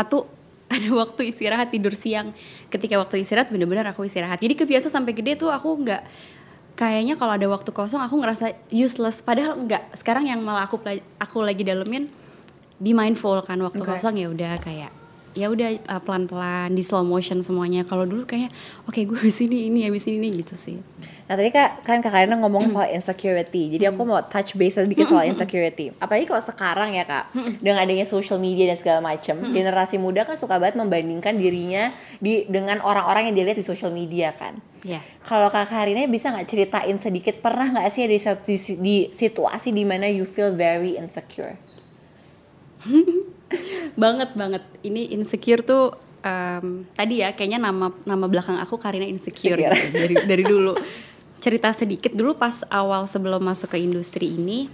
ada 0.72 0.90
waktu 0.96 1.36
istirahat 1.36 1.70
tidur 1.70 1.92
siang. 1.92 2.32
Ketika 2.72 2.96
waktu 2.96 3.22
istirahat 3.22 3.52
bener-bener 3.52 3.84
aku 3.92 4.08
istirahat. 4.08 4.40
Jadi 4.40 4.56
kebiasa 4.56 4.88
sampai 4.88 5.12
gede 5.12 5.36
tuh 5.36 5.52
aku 5.52 5.68
nggak 5.84 6.04
kayaknya 6.80 7.20
kalau 7.20 7.36
ada 7.36 7.48
waktu 7.52 7.70
kosong 7.76 8.00
aku 8.00 8.16
ngerasa 8.18 8.56
useless 8.72 9.20
padahal 9.20 9.60
nggak. 9.60 9.94
Sekarang 10.00 10.24
yang 10.26 10.40
malah 10.40 10.66
aku 10.66 10.80
aku 11.20 11.38
lagi 11.44 11.68
dalemin 11.68 12.08
be 12.82 12.96
mindful 12.96 13.38
kan 13.46 13.62
waktu 13.62 13.84
Oke. 13.84 13.92
kosong 13.94 14.18
ya 14.18 14.32
udah 14.32 14.58
kayak 14.58 15.01
ya 15.32 15.48
udah 15.48 15.80
uh, 15.88 16.02
pelan-pelan 16.04 16.76
di 16.76 16.84
slow 16.84 17.08
motion 17.08 17.40
semuanya. 17.40 17.88
Kalau 17.88 18.04
dulu 18.04 18.28
kayak 18.28 18.52
oke 18.84 19.00
gue 19.00 19.18
habis 19.18 19.40
ini 19.44 19.72
ini 19.72 19.88
habis 19.88 20.08
ini 20.12 20.28
gitu 20.32 20.56
sih. 20.56 20.78
Nah 21.28 21.40
tadi 21.40 21.48
kak, 21.48 21.88
kan 21.88 22.04
kak 22.04 22.12
Karina 22.12 22.36
ngomong 22.36 22.68
soal 22.68 22.92
insecurity. 22.92 23.72
Jadi 23.72 23.88
aku 23.88 24.04
mau 24.04 24.20
touch 24.28 24.60
base 24.60 24.84
sedikit 24.84 25.08
soal 25.08 25.28
insecurity. 25.32 25.96
Apalagi 26.04 26.28
kalau 26.28 26.44
sekarang 26.44 26.92
ya 26.92 27.08
kak 27.08 27.32
Dengan 27.64 27.84
adanya 27.84 28.04
social 28.04 28.38
media 28.38 28.68
dan 28.68 28.78
segala 28.78 29.00
macem 29.00 29.40
Generasi 29.56 29.96
muda 29.96 30.28
kan 30.28 30.36
suka 30.36 30.60
banget 30.60 30.76
membandingkan 30.76 31.40
dirinya 31.40 31.96
di 32.20 32.44
Dengan 32.52 32.84
orang-orang 32.84 33.32
yang 33.32 33.36
dilihat 33.40 33.58
di 33.58 33.66
social 33.66 33.96
media 33.96 34.36
kan. 34.36 34.60
Ya. 34.84 35.00
Kalau 35.24 35.48
kak 35.48 35.72
Karina 35.72 36.04
bisa 36.12 36.36
nggak 36.36 36.48
ceritain 36.50 36.98
sedikit 37.00 37.40
Pernah 37.40 37.80
nggak 37.80 37.88
sih 37.94 38.04
di, 38.10 38.20
di, 38.20 38.56
di 38.82 38.96
situasi 39.16 39.72
di 39.72 39.84
mana 39.88 40.12
you 40.12 40.28
feel 40.28 40.52
very 40.52 41.00
insecure 41.00 41.56
banget 43.96 44.30
banget. 44.34 44.64
Ini 44.84 45.16
insecure 45.16 45.62
tuh 45.66 45.96
em, 46.22 46.86
tadi 46.96 47.22
ya 47.24 47.34
kayaknya 47.36 47.60
nama 47.62 47.92
nama 48.06 48.26
belakang 48.28 48.58
aku 48.60 48.78
Karina 48.78 49.08
insecure. 49.08 49.58
Gitu, 49.58 49.72
dari 50.02 50.16
dari 50.28 50.44
dulu. 50.44 50.74
Cerita 51.42 51.74
sedikit 51.74 52.14
dulu 52.14 52.38
pas 52.38 52.62
awal 52.70 53.10
sebelum 53.10 53.42
masuk 53.42 53.74
ke 53.74 53.82
industri 53.82 54.38
ini 54.38 54.70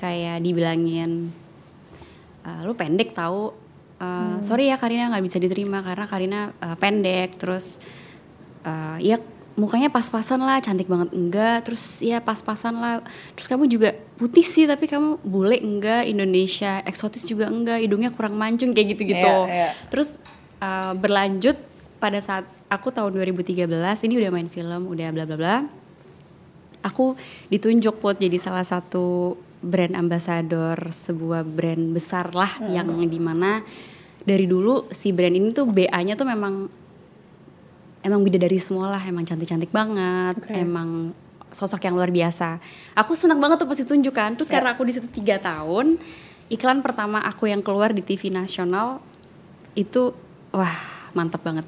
kayak 0.00 0.40
dibilangin 0.40 1.28
"Eh, 2.46 2.60
lu 2.64 2.72
pendek 2.72 3.12
tahu 3.12 3.68
Eh, 3.98 4.36
sorry 4.46 4.70
ya 4.70 4.78
Karina 4.78 5.10
nggak 5.10 5.26
bisa 5.26 5.38
diterima 5.42 5.82
karena 5.82 6.06
Karina 6.06 6.40
eh, 6.54 6.76
pendek. 6.78 7.34
Terus 7.34 7.82
eh, 8.62 8.96
ya 9.02 9.18
mukanya 9.58 9.90
pas-pasan 9.90 10.38
lah 10.38 10.62
cantik 10.62 10.86
banget 10.86 11.10
enggak 11.10 11.66
terus 11.66 11.98
ya 11.98 12.22
pas-pasan 12.22 12.78
lah 12.78 13.02
terus 13.34 13.50
kamu 13.50 13.66
juga 13.66 13.90
putih 14.14 14.46
sih 14.46 14.70
tapi 14.70 14.86
kamu 14.86 15.18
bule 15.26 15.58
enggak 15.58 16.06
Indonesia 16.06 16.78
eksotis 16.86 17.26
juga 17.26 17.50
enggak 17.50 17.82
hidungnya 17.82 18.14
kurang 18.14 18.38
mancung 18.38 18.70
kayak 18.70 18.94
gitu-gitu 18.94 19.18
Iya, 19.18 19.50
iya. 19.50 19.70
terus 19.90 20.14
uh, 20.62 20.94
berlanjut 20.94 21.58
pada 21.98 22.22
saat 22.22 22.46
aku 22.70 22.94
tahun 22.94 23.18
2013 23.18 23.66
ini 24.06 24.14
udah 24.22 24.30
main 24.30 24.46
film 24.46 24.86
udah 24.86 25.08
bla 25.10 25.24
bla 25.26 25.36
bla 25.36 25.56
aku 26.86 27.18
ditunjuk 27.50 27.98
put 27.98 28.22
jadi 28.22 28.38
salah 28.38 28.62
satu 28.62 29.34
brand 29.58 29.98
ambassador 29.98 30.78
sebuah 30.78 31.42
brand 31.42 31.90
besar 31.90 32.30
lah 32.30 32.62
hmm. 32.62 32.70
yang 32.70 32.88
di 32.94 33.18
mana 33.18 33.66
dari 34.22 34.46
dulu 34.46 34.86
si 34.94 35.10
brand 35.10 35.34
ini 35.34 35.50
tuh 35.50 35.66
BA-nya 35.66 36.14
tuh 36.14 36.28
memang 36.28 36.70
emang 38.08 38.24
beda 38.24 38.40
dari 38.40 38.58
semua 38.58 38.96
lah 38.96 39.02
emang 39.04 39.28
cantik-cantik 39.28 39.70
banget 39.70 40.40
okay. 40.40 40.64
emang 40.64 41.12
sosok 41.48 41.80
yang 41.88 41.96
luar 41.96 42.12
biasa. 42.12 42.60
Aku 42.96 43.16
senang 43.16 43.40
banget 43.40 43.60
tuh 43.60 43.68
pasti 43.68 43.84
tunjukkan 43.88 44.36
terus 44.36 44.48
yeah. 44.48 44.60
karena 44.60 44.68
aku 44.76 44.82
di 44.84 44.92
situ 44.96 45.08
tiga 45.08 45.40
tahun 45.40 45.96
iklan 46.48 46.80
pertama 46.80 47.20
aku 47.24 47.48
yang 47.48 47.60
keluar 47.60 47.92
di 47.92 48.00
TV 48.00 48.32
nasional 48.32 49.00
itu 49.76 50.12
wah 50.52 50.76
mantap 51.16 51.44
banget. 51.44 51.64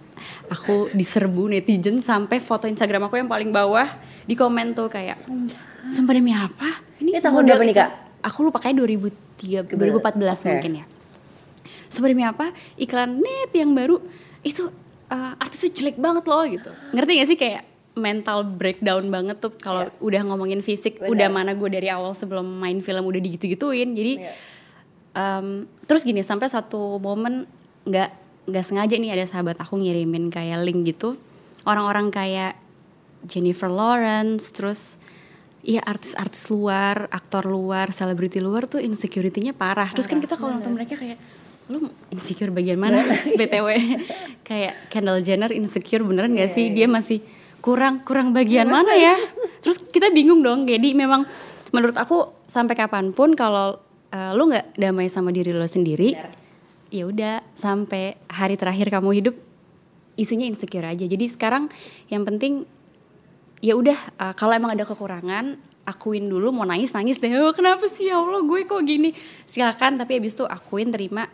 Aku 0.53 0.93
diserbu 0.93 1.49
netizen 1.49 2.05
sampai 2.05 2.41
foto 2.41 2.69
Instagram 2.69 3.09
aku 3.09 3.21
yang 3.21 3.29
paling 3.29 3.53
bawah 3.53 3.89
di 4.25 4.37
komen 4.37 4.77
tuh 4.77 4.93
kayak 4.93 5.17
sumpah. 5.89 6.13
Demi 6.13 6.37
apa? 6.37 6.85
Ini, 7.01 7.17
ini 7.17 7.21
tahun 7.21 7.49
berapa 7.49 7.65
nih 7.65 7.77
kak? 7.77 7.91
Aku 8.21 8.45
lupa 8.45 8.61
kayak 8.61 8.77
2003 8.85 9.81
2014 9.81 9.81
okay. 9.81 10.49
mungkin 10.53 10.73
ya. 10.85 10.87
Sumpah 11.89 12.09
demi 12.13 12.25
apa? 12.25 12.53
Iklan 12.77 13.19
net 13.21 13.51
yang 13.57 13.73
baru. 13.73 13.97
Itu 14.45 14.69
uh, 15.11 15.35
artisnya 15.43 15.71
jelek 15.75 15.97
banget 15.99 16.25
loh 16.25 16.45
gitu 16.47 16.71
ngerti 16.95 17.13
gak 17.19 17.29
sih 17.29 17.39
kayak 17.39 17.63
mental 17.99 18.47
breakdown 18.47 19.11
banget 19.11 19.43
tuh 19.43 19.53
kalau 19.59 19.91
yeah. 19.91 20.07
udah 20.07 20.23
ngomongin 20.31 20.63
fisik 20.63 21.03
Bener. 21.03 21.11
udah 21.13 21.29
mana 21.29 21.53
gue 21.59 21.69
dari 21.69 21.91
awal 21.91 22.15
sebelum 22.15 22.47
main 22.47 22.79
film 22.81 23.03
udah 23.03 23.21
digitu-gituin 23.21 23.93
jadi 23.93 24.13
yeah. 24.23 24.35
um, 25.19 25.67
terus 25.85 26.07
gini 26.07 26.23
sampai 26.23 26.47
satu 26.47 27.03
momen 27.03 27.51
nggak 27.85 28.11
nggak 28.47 28.65
sengaja 28.65 28.95
nih 28.97 29.11
ada 29.13 29.27
sahabat 29.27 29.59
aku 29.59 29.83
ngirimin 29.83 30.31
kayak 30.31 30.63
link 30.63 30.87
gitu 30.87 31.19
orang-orang 31.67 32.09
kayak 32.15 32.57
Jennifer 33.27 33.69
Lawrence 33.69 34.55
terus 34.55 34.97
Iya 35.61 35.85
artis-artis 35.85 36.49
luar, 36.49 37.13
aktor 37.13 37.45
luar, 37.45 37.93
selebriti 37.93 38.41
luar 38.41 38.65
tuh 38.65 38.81
insecurity-nya 38.81 39.53
parah. 39.53 39.85
parah. 39.85 39.89
Terus 39.93 40.09
kan 40.09 40.17
kita 40.17 40.41
kalau 40.41 40.57
nonton 40.57 40.73
mereka 40.73 40.97
kayak 40.97 41.21
lu 41.71 41.87
insecure 42.11 42.51
bagian 42.51 42.77
mana? 42.77 43.01
Btw 43.39 43.69
kayak 44.43 44.91
Kendall 44.91 45.23
Jenner 45.23 45.55
insecure 45.55 46.03
beneran 46.03 46.35
gak 46.35 46.51
sih? 46.51 46.75
dia 46.75 46.91
masih 46.91 47.23
kurang 47.63 48.03
kurang 48.03 48.35
bagian 48.35 48.67
mana 48.67 48.93
ya? 48.99 49.15
Terus 49.63 49.79
kita 49.79 50.11
bingung 50.11 50.43
dong 50.43 50.67
jadi 50.67 50.93
memang 50.93 51.25
menurut 51.71 51.95
aku 51.95 52.35
sampai 52.51 52.75
kapan 52.75 53.15
pun 53.15 53.39
kalau 53.39 53.79
uh, 54.11 54.33
lu 54.35 54.51
nggak 54.51 54.75
damai 54.75 55.07
sama 55.07 55.31
diri 55.31 55.55
lo 55.55 55.71
sendiri 55.71 56.19
ya 56.91 57.07
udah 57.07 57.47
sampai 57.55 58.19
hari 58.27 58.59
terakhir 58.59 58.91
kamu 58.91 59.23
hidup 59.23 59.35
isinya 60.19 60.45
insecure 60.45 60.85
aja. 60.85 61.07
Jadi 61.07 61.25
sekarang 61.31 61.71
yang 62.11 62.27
penting 62.27 62.67
ya 63.65 63.79
udah 63.79 63.97
uh, 64.21 64.35
kalau 64.35 64.53
emang 64.53 64.75
ada 64.75 64.85
kekurangan 64.85 65.57
akuin 65.87 66.29
dulu. 66.29 66.53
Mau 66.53 66.67
nangis 66.69 66.93
nangis 66.93 67.17
deh. 67.23 67.31
Oh, 67.41 67.55
kenapa 67.57 67.89
sih? 67.89 68.11
Ya 68.11 68.21
Allah 68.21 68.45
gue 68.45 68.61
kok 68.69 68.83
gini? 68.85 69.15
Silakan 69.49 70.03
tapi 70.03 70.21
abis 70.21 70.37
itu 70.37 70.45
akuin 70.45 70.93
terima 70.93 71.31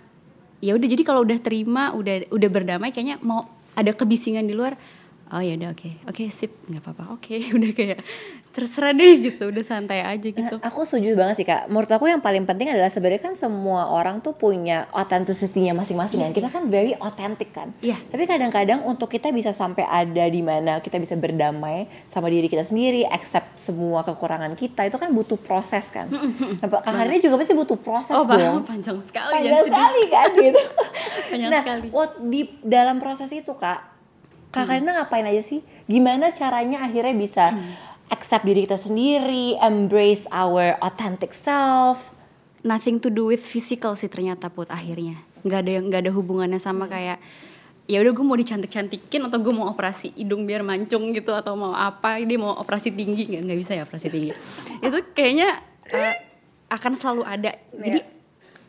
ya 0.66 0.74
udah 0.74 0.88
jadi 0.90 1.02
kalau 1.06 1.22
udah 1.22 1.38
terima 1.38 1.94
udah 1.94 2.26
udah 2.34 2.48
berdamai 2.50 2.90
kayaknya 2.90 3.22
mau 3.22 3.46
ada 3.78 3.94
kebisingan 3.94 4.42
di 4.50 4.56
luar 4.58 4.74
oh 5.32 5.42
ya 5.42 5.58
udah 5.58 5.70
oke. 5.74 5.80
Okay. 5.82 5.92
oke 6.06 6.22
okay, 6.22 6.26
sip. 6.30 6.52
Nggak 6.70 6.82
apa-apa. 6.86 7.04
Oke 7.16 7.38
okay. 7.38 7.50
udah 7.56 7.70
kayak 7.74 7.98
terserah 8.54 8.92
deh 8.94 9.12
gitu. 9.20 9.50
Udah 9.50 9.64
santai 9.66 10.00
aja 10.02 10.28
gitu. 10.28 10.56
Nah, 10.56 10.64
aku 10.64 10.86
setuju 10.86 11.18
banget 11.18 11.42
sih 11.42 11.46
kak. 11.46 11.68
Menurut 11.68 11.90
aku 11.90 12.06
yang 12.08 12.22
paling 12.22 12.46
penting 12.46 12.70
adalah 12.72 12.88
sebenarnya 12.88 13.22
kan 13.22 13.34
semua 13.34 13.90
orang 13.90 14.22
tuh 14.22 14.32
punya 14.38 14.86
authenticity-nya 14.94 15.74
masing-masing 15.74 16.22
kan. 16.22 16.32
Kita 16.32 16.48
kan 16.48 16.70
very 16.70 16.94
authentic 16.98 17.50
kan. 17.52 17.72
Yeah. 17.82 17.98
tapi 18.10 18.24
kadang-kadang 18.28 18.84
untuk 18.86 19.10
kita 19.10 19.32
bisa 19.32 19.50
sampai 19.50 19.84
ada 19.84 20.24
di 20.28 20.40
mana 20.40 20.78
kita 20.80 20.96
bisa 21.00 21.18
berdamai 21.18 21.88
sama 22.08 22.30
diri 22.30 22.48
kita 22.48 22.64
sendiri 22.64 23.04
accept 23.04 23.58
semua 23.58 24.04
kekurangan 24.06 24.52
kita 24.54 24.86
itu 24.88 24.96
kan 24.96 25.10
butuh 25.12 25.38
proses 25.40 25.88
kan. 25.90 26.08
Nah, 26.08 26.68
kak 26.68 26.82
Karina 26.84 27.18
juga 27.18 27.40
pasti 27.40 27.54
butuh 27.56 27.78
proses 27.80 28.14
oh, 28.14 28.24
dong. 28.24 28.64
Panjang 28.70 28.98
sekali 29.02 29.46
panjang 29.46 29.64
sekali 29.66 30.02
kan 30.08 30.28
gitu. 30.36 30.62
Panjang 31.32 31.50
nah, 31.50 31.62
sekali. 31.62 31.88
di 32.28 32.40
dalam 32.62 32.96
proses 33.02 33.30
itu 33.32 33.52
kak 33.56 33.95
Kak 34.56 34.72
Karina 34.72 34.96
ngapain 34.96 35.28
aja 35.28 35.44
sih? 35.44 35.60
Gimana 35.84 36.32
caranya 36.32 36.80
akhirnya 36.80 37.12
bisa 37.12 37.52
hmm. 37.52 38.08
accept 38.08 38.48
diri 38.48 38.64
kita 38.64 38.80
sendiri, 38.80 39.60
embrace 39.60 40.24
our 40.32 40.80
authentic 40.80 41.36
self? 41.36 42.16
Nothing 42.64 42.96
to 43.04 43.12
do 43.12 43.28
with 43.28 43.44
physical 43.44 43.92
sih 44.00 44.08
ternyata 44.08 44.48
put 44.48 44.72
akhirnya. 44.72 45.20
Nggak 45.44 45.60
ada 45.60 45.72
nggak 45.84 46.00
ada 46.08 46.12
hubungannya 46.16 46.56
sama 46.56 46.88
hmm. 46.88 46.92
kayak 46.96 47.18
ya 47.84 48.00
udah 48.00 48.12
gue 48.16 48.24
mau 48.24 48.34
dicantik-cantikin 48.40 49.28
atau 49.28 49.38
gue 49.44 49.52
mau 49.52 49.68
operasi 49.68 50.16
hidung 50.16 50.48
biar 50.48 50.64
mancung 50.64 51.12
gitu 51.12 51.36
atau 51.36 51.54
mau 51.54 51.76
apa 51.76 52.18
dia 52.24 52.34
mau 52.34 52.56
operasi 52.56 52.90
tinggi 52.90 53.30
nggak 53.30 53.42
nggak 53.46 53.58
bisa 53.62 53.72
ya 53.78 53.86
operasi 53.86 54.10
tinggi 54.10 54.34
itu 54.90 54.98
kayaknya 55.14 55.62
uh, 55.94 56.14
akan 56.66 56.98
selalu 56.98 57.22
ada 57.22 57.54
jadi 57.78 58.02
yeah 58.02 58.15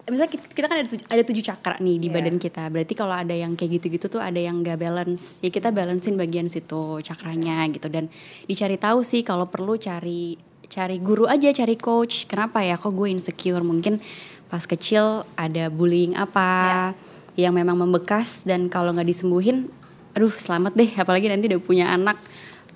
misalnya 0.07 0.31
kita 0.31 0.65
kan 0.67 0.75
ada 0.79 0.87
tujuh, 0.87 1.05
ada 1.07 1.23
tujuh 1.23 1.43
cakra 1.43 1.75
nih 1.83 1.97
di 1.99 2.07
yeah. 2.07 2.15
badan 2.15 2.37
kita. 2.39 2.63
Berarti 2.71 2.93
kalau 2.95 3.15
ada 3.15 3.35
yang 3.35 3.59
kayak 3.59 3.79
gitu-gitu 3.79 4.07
tuh 4.07 4.21
ada 4.23 4.39
yang 4.39 4.63
gak 4.63 4.79
balance. 4.79 5.43
Ya 5.43 5.51
kita 5.51 5.75
balancein 5.75 6.15
bagian 6.15 6.47
situ 6.47 7.03
cakranya 7.03 7.67
gitu. 7.69 7.91
Dan 7.91 8.07
dicari 8.47 8.79
tahu 8.79 9.03
sih 9.03 9.21
kalau 9.27 9.51
perlu 9.51 9.75
cari 9.75 10.39
cari 10.67 10.97
guru 11.03 11.27
aja 11.27 11.51
cari 11.51 11.75
coach. 11.75 12.23
Kenapa 12.25 12.63
ya? 12.63 12.79
Kok 12.79 12.91
gue 12.95 13.07
insecure? 13.11 13.63
Mungkin 13.63 13.99
pas 14.47 14.63
kecil 14.63 15.27
ada 15.35 15.67
bullying 15.67 16.15
apa 16.15 16.47
yeah. 17.35 17.49
yang 17.49 17.53
memang 17.55 17.75
membekas 17.75 18.47
dan 18.47 18.71
kalau 18.71 18.95
nggak 18.95 19.11
disembuhin 19.11 19.67
aduh 20.15 20.31
selamat 20.31 20.71
deh. 20.73 20.91
Apalagi 20.95 21.27
nanti 21.27 21.51
udah 21.51 21.61
punya 21.61 21.91
anak 21.91 22.15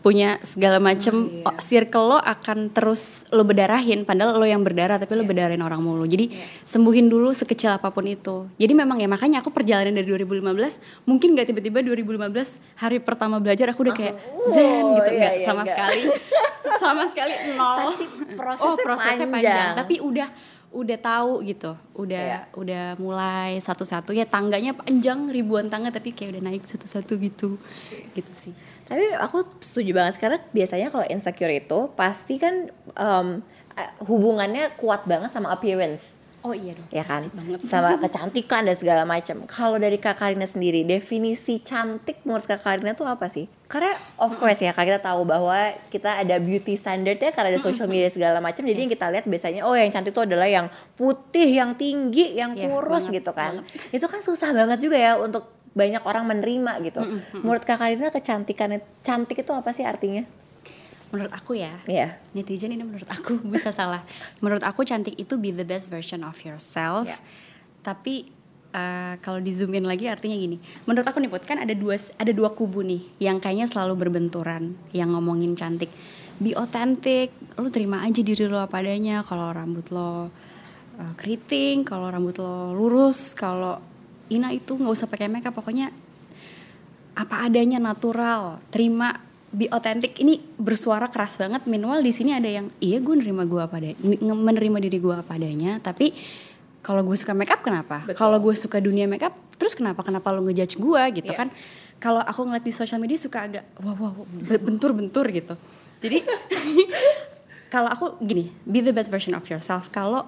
punya 0.01 0.41
segala 0.41 0.81
macem 0.81 1.45
oh, 1.45 1.53
iya. 1.53 1.61
circle 1.61 2.17
lo 2.17 2.17
akan 2.17 2.73
terus 2.73 3.29
lo 3.29 3.45
berdarahin 3.45 4.01
padahal 4.01 4.41
lo 4.41 4.45
yang 4.49 4.65
berdarah 4.65 4.97
tapi 4.97 5.13
lo 5.13 5.21
yeah. 5.21 5.29
bedarahin 5.29 5.61
orang 5.61 5.77
mulu 5.77 6.09
jadi 6.09 6.25
yeah. 6.25 6.49
sembuhin 6.65 7.05
dulu 7.05 7.29
sekecil 7.29 7.77
apa 7.77 7.93
pun 7.93 8.09
itu 8.09 8.49
jadi 8.57 8.73
memang 8.73 8.97
ya 8.97 9.05
makanya 9.05 9.45
aku 9.45 9.53
perjalanan 9.53 9.93
dari 9.93 10.09
2015 10.09 11.05
mungkin 11.05 11.37
gak 11.37 11.53
tiba-tiba 11.53 11.85
2015 11.85 12.81
hari 12.81 12.97
pertama 12.97 13.37
belajar 13.37 13.69
aku 13.69 13.85
udah 13.85 13.95
kayak 13.95 14.17
oh, 14.17 14.49
zen 14.49 14.85
gitu 14.97 15.09
iya, 15.13 15.19
nggak 15.21 15.33
iya, 15.37 15.45
sama 15.45 15.61
enggak. 15.61 15.77
sekali 15.77 16.01
sama 16.83 17.03
sekali 17.05 17.33
nol 17.53 17.93
prosesnya 18.33 18.65
oh 18.65 18.75
prosesnya 18.81 19.27
panjang. 19.29 19.37
panjang 19.37 19.69
tapi 19.77 19.95
udah 20.01 20.27
udah 20.71 20.97
tahu 21.03 21.43
gitu 21.43 21.75
udah 21.99 22.47
yeah. 22.47 22.57
udah 22.57 22.85
mulai 22.95 23.59
satu-satu 23.59 24.15
ya 24.15 24.23
tangganya 24.23 24.71
panjang 24.71 25.27
ribuan 25.27 25.67
tangga 25.67 25.91
tapi 25.91 26.15
kayak 26.15 26.39
udah 26.39 26.43
naik 26.47 26.63
satu-satu 26.63 27.19
gitu 27.19 27.59
gitu 28.15 28.31
sih 28.31 28.55
tapi 28.85 29.03
aku 29.17 29.45
setuju 29.61 29.91
banget 29.97 30.17
karena 30.17 30.37
biasanya 30.53 30.87
kalau 30.89 31.05
insecure 31.07 31.53
itu 31.53 31.79
pasti 31.93 32.37
kan 32.41 32.69
um, 32.97 33.41
hubungannya 34.03 34.73
kuat 34.77 35.07
banget 35.07 35.31
sama 35.31 35.53
appearance 35.53 36.21
Oh 36.41 36.57
iya 36.57 36.73
dong. 36.73 36.89
Ya 36.89 37.05
kan? 37.05 37.29
Sama 37.61 37.97
kecantikan 38.03 38.65
dan 38.65 38.73
segala 38.73 39.05
macam. 39.05 39.45
Kalau 39.45 39.77
dari 39.77 40.01
Kak 40.01 40.17
Karina 40.17 40.49
sendiri, 40.49 40.81
definisi 40.81 41.61
cantik 41.61 42.25
menurut 42.25 42.49
Kak 42.49 42.65
Karina 42.65 42.97
tuh 42.97 43.05
apa 43.05 43.29
sih? 43.29 43.45
Karena 43.69 43.93
of 44.17 44.33
course 44.41 44.57
ya 44.57 44.73
Kak 44.73 44.89
kita 44.89 44.99
tahu 45.05 45.21
bahwa 45.21 45.77
kita 45.93 46.25
ada 46.25 46.41
beauty 46.41 46.73
standard 46.73 47.21
ya 47.21 47.29
karena 47.29 47.53
ada 47.53 47.61
social 47.61 47.85
media 47.85 48.09
segala 48.09 48.41
macam. 48.41 48.65
Jadi 48.65 48.73
yes. 48.73 48.83
yang 48.89 48.91
kita 48.97 49.05
lihat 49.13 49.25
biasanya 49.29 49.61
oh 49.69 49.77
yang 49.77 49.93
cantik 49.93 50.17
tuh 50.17 50.25
adalah 50.25 50.49
yang 50.49 50.65
putih, 50.97 51.45
yang 51.45 51.77
tinggi, 51.77 52.33
yang 52.33 52.57
iya, 52.57 52.65
kurus 52.65 53.13
yeah, 53.13 53.15
gitu 53.21 53.31
kan. 53.37 53.61
Banget. 53.61 53.93
Itu 53.93 54.05
kan 54.09 54.19
susah 54.25 54.49
banget 54.49 54.81
juga 54.81 54.97
ya 54.97 55.21
untuk 55.21 55.60
banyak 55.71 56.03
orang 56.03 56.27
menerima 56.27 56.83
gitu. 56.83 57.01
Menurut 57.39 57.63
Kak 57.63 57.79
Karina 57.79 58.11
kecantikan 58.11 58.79
cantik 59.03 59.43
itu 59.43 59.51
apa 59.55 59.71
sih 59.71 59.87
artinya? 59.87 60.23
menurut 61.11 61.31
aku 61.35 61.59
ya 61.59 61.75
yeah. 61.85 62.17
netizen 62.31 62.71
ini 62.71 62.87
menurut 62.87 63.07
aku 63.11 63.37
bisa 63.53 63.69
salah 63.75 64.01
menurut 64.39 64.63
aku 64.63 64.87
cantik 64.87 65.19
itu 65.19 65.35
be 65.35 65.51
the 65.51 65.67
best 65.67 65.91
version 65.91 66.23
of 66.23 66.39
yourself 66.41 67.05
yeah. 67.05 67.19
tapi 67.83 68.31
uh, 68.71 69.19
kalau 69.19 69.43
di 69.43 69.51
zoomin 69.51 69.83
lagi 69.83 70.07
artinya 70.07 70.39
gini 70.39 70.57
menurut 70.87 71.03
aku 71.03 71.19
nih 71.19 71.29
put 71.29 71.43
kan 71.43 71.59
ada 71.59 71.75
dua 71.75 71.99
ada 72.15 72.31
dua 72.31 72.49
kubu 72.55 72.81
nih 72.81 73.03
yang 73.19 73.43
kayaknya 73.43 73.67
selalu 73.67 74.07
berbenturan 74.07 74.73
yang 74.95 75.11
ngomongin 75.11 75.53
cantik 75.53 75.91
be 76.39 76.55
authentic 76.55 77.35
lu 77.59 77.69
terima 77.69 78.01
aja 78.01 78.23
diri 78.23 78.47
lo 78.47 78.63
apa 78.63 78.79
adanya 78.79 79.21
kalau 79.27 79.51
rambut 79.51 79.91
lo 79.91 80.31
uh, 80.97 81.13
keriting 81.19 81.83
kalau 81.83 82.07
rambut 82.07 82.39
lo 82.39 82.71
lurus 82.73 83.35
kalau 83.35 83.90
ina 84.31 84.55
itu 84.55 84.79
nggak 84.79 84.95
usah 84.95 85.11
pakai 85.11 85.27
makeup 85.27 85.51
pokoknya 85.51 85.91
apa 87.11 87.35
adanya 87.43 87.77
natural 87.77 88.63
terima 88.71 89.19
be 89.51 89.67
authentic. 89.67 90.15
Ini 90.15 90.39
bersuara 90.55 91.11
keras 91.11 91.35
banget. 91.35 91.67
Minimal 91.67 91.99
di 91.99 92.11
sini 92.15 92.31
ada 92.31 92.47
yang 92.47 92.71
iya 92.79 93.03
gue 93.03 93.15
nerima 93.19 93.43
gue 93.43 93.59
apa 93.59 93.83
adanya 93.83 93.99
menerima 94.31 94.77
diri 94.79 94.97
gue 94.97 95.11
apa 95.11 95.35
adanya 95.35 95.77
tapi 95.83 96.15
kalau 96.81 97.05
gue 97.05 97.13
suka 97.13 97.35
makeup 97.37 97.61
kenapa? 97.61 98.07
Kalau 98.17 98.41
gue 98.41 98.55
suka 98.57 98.81
dunia 98.81 99.05
makeup 99.05 99.35
terus 99.59 99.77
kenapa? 99.77 100.01
Kenapa 100.01 100.33
lo 100.33 100.41
ngejudge 100.47 100.79
gue 100.79 101.01
gitu 101.21 101.31
yeah. 101.35 101.39
kan. 101.45 101.47
Kalau 102.01 102.23
aku 102.23 102.49
ngeliat 102.49 102.65
di 102.65 102.73
sosial 102.73 102.97
media 102.97 103.19
suka 103.19 103.45
agak 103.45 103.67
wow 103.77 103.93
wow 103.93 104.25
bentur-bentur 104.41 105.29
gitu. 105.29 105.53
Jadi 106.01 106.25
kalau 107.73 107.91
aku 107.91 108.17
gini 108.25 108.49
be 108.65 108.81
the 108.81 108.95
best 108.95 109.13
version 109.13 109.37
of 109.37 109.45
yourself. 109.45 109.93
Kalau 109.93 110.25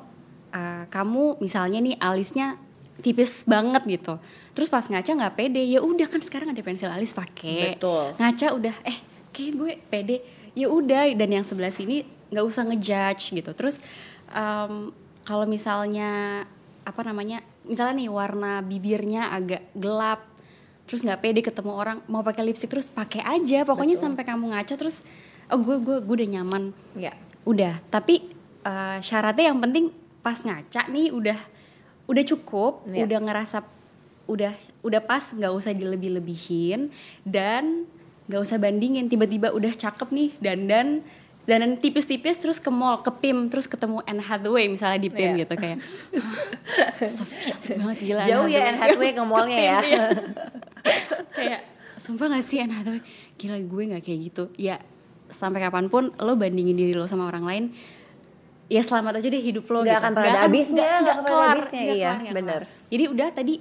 uh, 0.53 0.85
kamu 0.93 1.41
misalnya 1.41 1.81
nih 1.81 1.95
alisnya 1.97 2.61
tipis 3.01 3.41
banget 3.49 3.81
gitu 3.89 4.21
terus 4.53 4.69
pas 4.69 4.85
ngaca 4.85 5.09
nggak 5.09 5.33
pede 5.33 5.63
ya 5.65 5.81
udah 5.81 6.05
kan 6.05 6.21
sekarang 6.21 6.53
ada 6.53 6.61
pensil 6.61 6.91
alis 6.93 7.15
pakai 7.15 7.73
Betul. 7.79 8.13
ngaca 8.21 8.47
udah 8.53 8.75
eh 8.85 8.97
kayak 9.33 9.51
gue 9.57 9.71
pede 9.89 10.17
ya 10.53 10.69
udah 10.69 11.09
dan 11.17 11.29
yang 11.33 11.45
sebelah 11.45 11.73
sini 11.73 12.05
nggak 12.29 12.45
usah 12.45 12.69
ngejudge 12.69 13.33
gitu 13.33 13.51
terus 13.57 13.81
um, 14.29 14.93
kalau 15.25 15.49
misalnya 15.49 16.43
apa 16.83 17.01
namanya 17.01 17.41
misalnya 17.65 18.05
nih 18.05 18.09
warna 18.11 18.61
bibirnya 18.61 19.33
agak 19.33 19.73
gelap 19.73 20.27
terus 20.85 21.01
nggak 21.01 21.21
pede 21.23 21.41
ketemu 21.41 21.71
orang 21.73 21.97
mau 22.11 22.21
pakai 22.21 22.43
lipstick 22.45 22.69
terus 22.69 22.91
pakai 22.91 23.23
aja 23.23 23.63
pokoknya 23.63 23.95
Betul. 23.97 24.05
sampai 24.13 24.23
kamu 24.27 24.45
ngaca 24.53 24.75
terus 24.75 25.01
oh 25.49 25.57
gue 25.57 25.79
gue 25.79 25.97
gue 26.03 26.15
udah 26.21 26.29
nyaman 26.39 26.63
Ya. 26.93 27.15
udah 27.47 27.79
tapi 27.89 28.27
uh, 28.67 28.99
syaratnya 28.99 29.49
yang 29.49 29.59
penting 29.63 29.89
pas 30.21 30.37
ngaca 30.43 30.87
nih 30.91 31.09
udah 31.09 31.39
udah 32.13 32.23
cukup 32.23 32.85
Iya. 32.87 33.03
udah 33.03 33.19
ngerasa 33.21 33.57
udah 34.23 34.53
udah 34.81 35.01
pas 35.01 35.25
nggak 35.27 35.51
usah 35.51 35.73
dilebih-lebihin 35.73 36.93
dan 37.23 37.89
nggak 38.23 38.39
usah 38.39 38.55
bandingin 38.55 39.09
tiba-tiba 39.09 39.49
udah 39.49 39.73
cakep 39.73 40.07
nih 40.09 40.29
dandan 40.39 41.01
dandan 41.43 41.75
tipis-tipis 41.75 42.39
terus 42.39 42.55
ke 42.55 42.71
mall 42.71 43.03
ke 43.03 43.11
PIM 43.11 43.51
terus 43.51 43.67
ketemu 43.67 43.99
Anne 44.03 44.23
Hathaway 44.23 44.71
misalnya 44.71 44.95
di 44.97 45.09
PIM 45.09 45.35
Iya. 45.35 45.39
gitu 45.43 45.53
kayak 45.57 45.77
"Hah, 45.83 47.03
Sophie 47.05 47.43
cantik 47.43 47.75
banget 47.75 47.97
gila 48.01 48.21
Jauh 48.23 48.47
ya 48.47 48.61
Anne 48.65 48.79
Hathaway 48.79 49.11
ke 49.11 49.23
mallnya 49.27 49.59
ya. 49.59 49.77
Iya. 49.81 50.05
kayak 51.35 51.61
sumpah 51.95 52.31
gak 52.31 52.45
sih 52.45 52.57
Anne 52.57 52.71
Hathaway 52.73 53.01
gila 53.35 53.59
gue 53.59 53.83
nggak 53.91 54.03
kayak 54.03 54.19
gitu 54.23 54.43
ya 54.55 54.79
sampai 55.27 55.59
kapan 55.59 55.89
pun 55.89 56.15
lo 56.15 56.37
bandingin 56.37 56.77
diri 56.77 56.93
lo 56.93 57.03
sama 57.05 57.25
orang 57.25 57.43
lain 57.43 57.63
ya 58.65 58.81
selamat 58.81 59.19
aja 59.19 59.27
deh 59.27 59.41
hidup 59.41 59.65
lo 59.67 59.81
Nggak 59.81 59.89
gitu. 59.89 60.01
akan 60.01 60.11
pernah 60.13 60.23
ada 60.25 60.37
akan- 60.37 60.47
habisnya, 60.47 60.83
akan 60.83 60.93
pernah 60.93 61.13
ada 61.13 61.23
kelar, 61.25 61.57
habisnya, 61.57 61.81
iya, 61.85 62.11
kelar, 62.15 62.33
bener. 62.33 62.61
kelar. 62.63 62.63
jadi 62.89 63.03
udah 63.09 63.29
tadi 63.31 63.55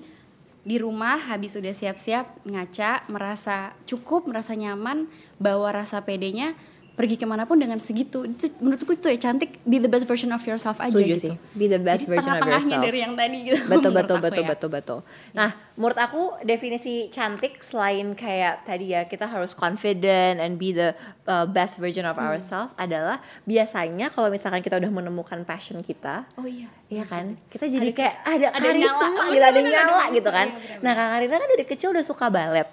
di 0.63 0.77
rumah 0.79 1.19
habis 1.19 1.53
udah 1.55 1.75
siap-siap 1.75 2.27
ngaca 2.47 2.91
merasa 3.11 3.57
cukup 3.83 4.31
merasa 4.31 4.55
nyaman 4.55 5.11
bawa 5.37 5.75
rasa 5.75 6.01
pedenya 6.01 6.55
pergi 6.93 7.15
ke 7.15 7.25
mana 7.25 7.43
pun 7.43 7.57
dengan 7.57 7.77
segitu 7.77 8.23
itu 8.23 8.53
menurutku 8.57 8.93
itu 8.93 9.09
ya 9.09 9.19
cantik 9.19 9.57
be 9.63 9.77
the 9.77 9.87
best 9.87 10.05
version 10.05 10.29
of 10.29 10.41
yourself 10.41 10.77
aja 10.77 10.93
Setuju 10.93 11.09
gitu 11.09 11.23
sih. 11.23 11.35
Be 11.53 11.67
the 11.67 11.77
best 11.77 12.05
Jadi 12.05 12.13
version 12.13 12.33
of 12.33 12.45
yourself. 12.45 12.83
dari 12.83 12.99
yang 12.99 13.15
tadi 13.15 13.39
gitu 13.43 13.63
betul 13.73 13.91
betul 13.91 14.17
betul 14.19 14.45
ya. 14.45 14.49
betul 14.49 14.69
betul. 14.69 14.99
Nah, 15.33 15.51
menurut 15.73 15.97
aku 15.97 16.23
definisi 16.43 16.93
cantik 17.09 17.59
selain 17.61 18.13
kayak 18.13 18.63
tadi 18.63 18.91
ya 18.91 19.05
kita 19.05 19.25
harus 19.25 19.53
confident 19.53 20.37
and 20.37 20.57
be 20.57 20.71
the 20.71 20.93
uh, 21.27 21.45
best 21.45 21.77
version 21.77 22.05
of 22.05 22.15
Hmm. 22.15 22.29
ourselves 22.29 22.71
adalah 22.77 23.19
biasanya 23.43 24.09
kalau 24.09 24.29
misalkan 24.29 24.61
kita 24.61 24.77
udah 24.77 24.93
menemukan 24.93 25.41
passion 25.43 25.81
kita, 25.81 26.29
oh 26.35 26.45
iya 26.45 26.69
Iya 26.87 27.03
kan, 27.03 27.41
kita 27.47 27.65
jadi 27.67 27.89
kayak 27.91 28.15
ada, 28.23 28.47
ada 28.51 28.61
karisma 28.63 28.85
nyala. 29.01 29.25
gitu, 29.27 29.41
ada 29.43 29.61
nyala 29.65 29.81
ada 29.99 30.13
gitu 30.13 30.29
kan. 30.31 30.49
iya, 30.51 30.77
Nah, 30.79 30.93
Kak 30.93 31.07
Karina 31.11 31.35
kan 31.35 31.49
dari 31.49 31.65
kecil 31.65 31.89
udah 31.91 32.05
suka 32.05 32.29
balet. 32.29 32.69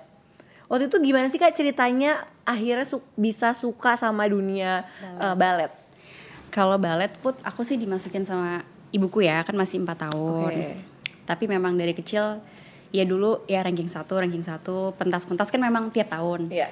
Waktu 0.70 0.86
itu 0.86 0.98
gimana 1.02 1.28
sih 1.28 1.42
Kak 1.42 1.52
ceritanya 1.52 2.14
akhirnya 2.46 2.86
su- 2.86 3.02
bisa 3.18 3.52
suka 3.52 3.98
sama 3.98 4.30
dunia 4.30 4.86
uh, 5.18 5.34
balet? 5.34 5.74
Kalau 6.50 6.78
balet 6.78 7.10
put 7.20 7.34
aku 7.42 7.66
sih 7.66 7.74
dimasukin 7.74 8.22
sama 8.22 8.62
ibuku 8.90 9.26
ya 9.26 9.42
kan 9.42 9.58
masih 9.58 9.82
empat 9.82 10.06
tahun. 10.08 10.54
Oke. 10.54 10.70
Tapi 11.26 11.44
memang 11.46 11.74
dari 11.74 11.94
kecil 11.94 12.38
ya 12.90 13.06
dulu 13.06 13.46
ya 13.46 13.62
ranking 13.62 13.86
satu 13.86 14.18
ranking 14.18 14.42
satu 14.42 14.94
pentas-pentas 14.94 15.50
kan 15.50 15.58
memang 15.58 15.90
tiap 15.90 16.14
tahun. 16.14 16.54
Iya. 16.54 16.70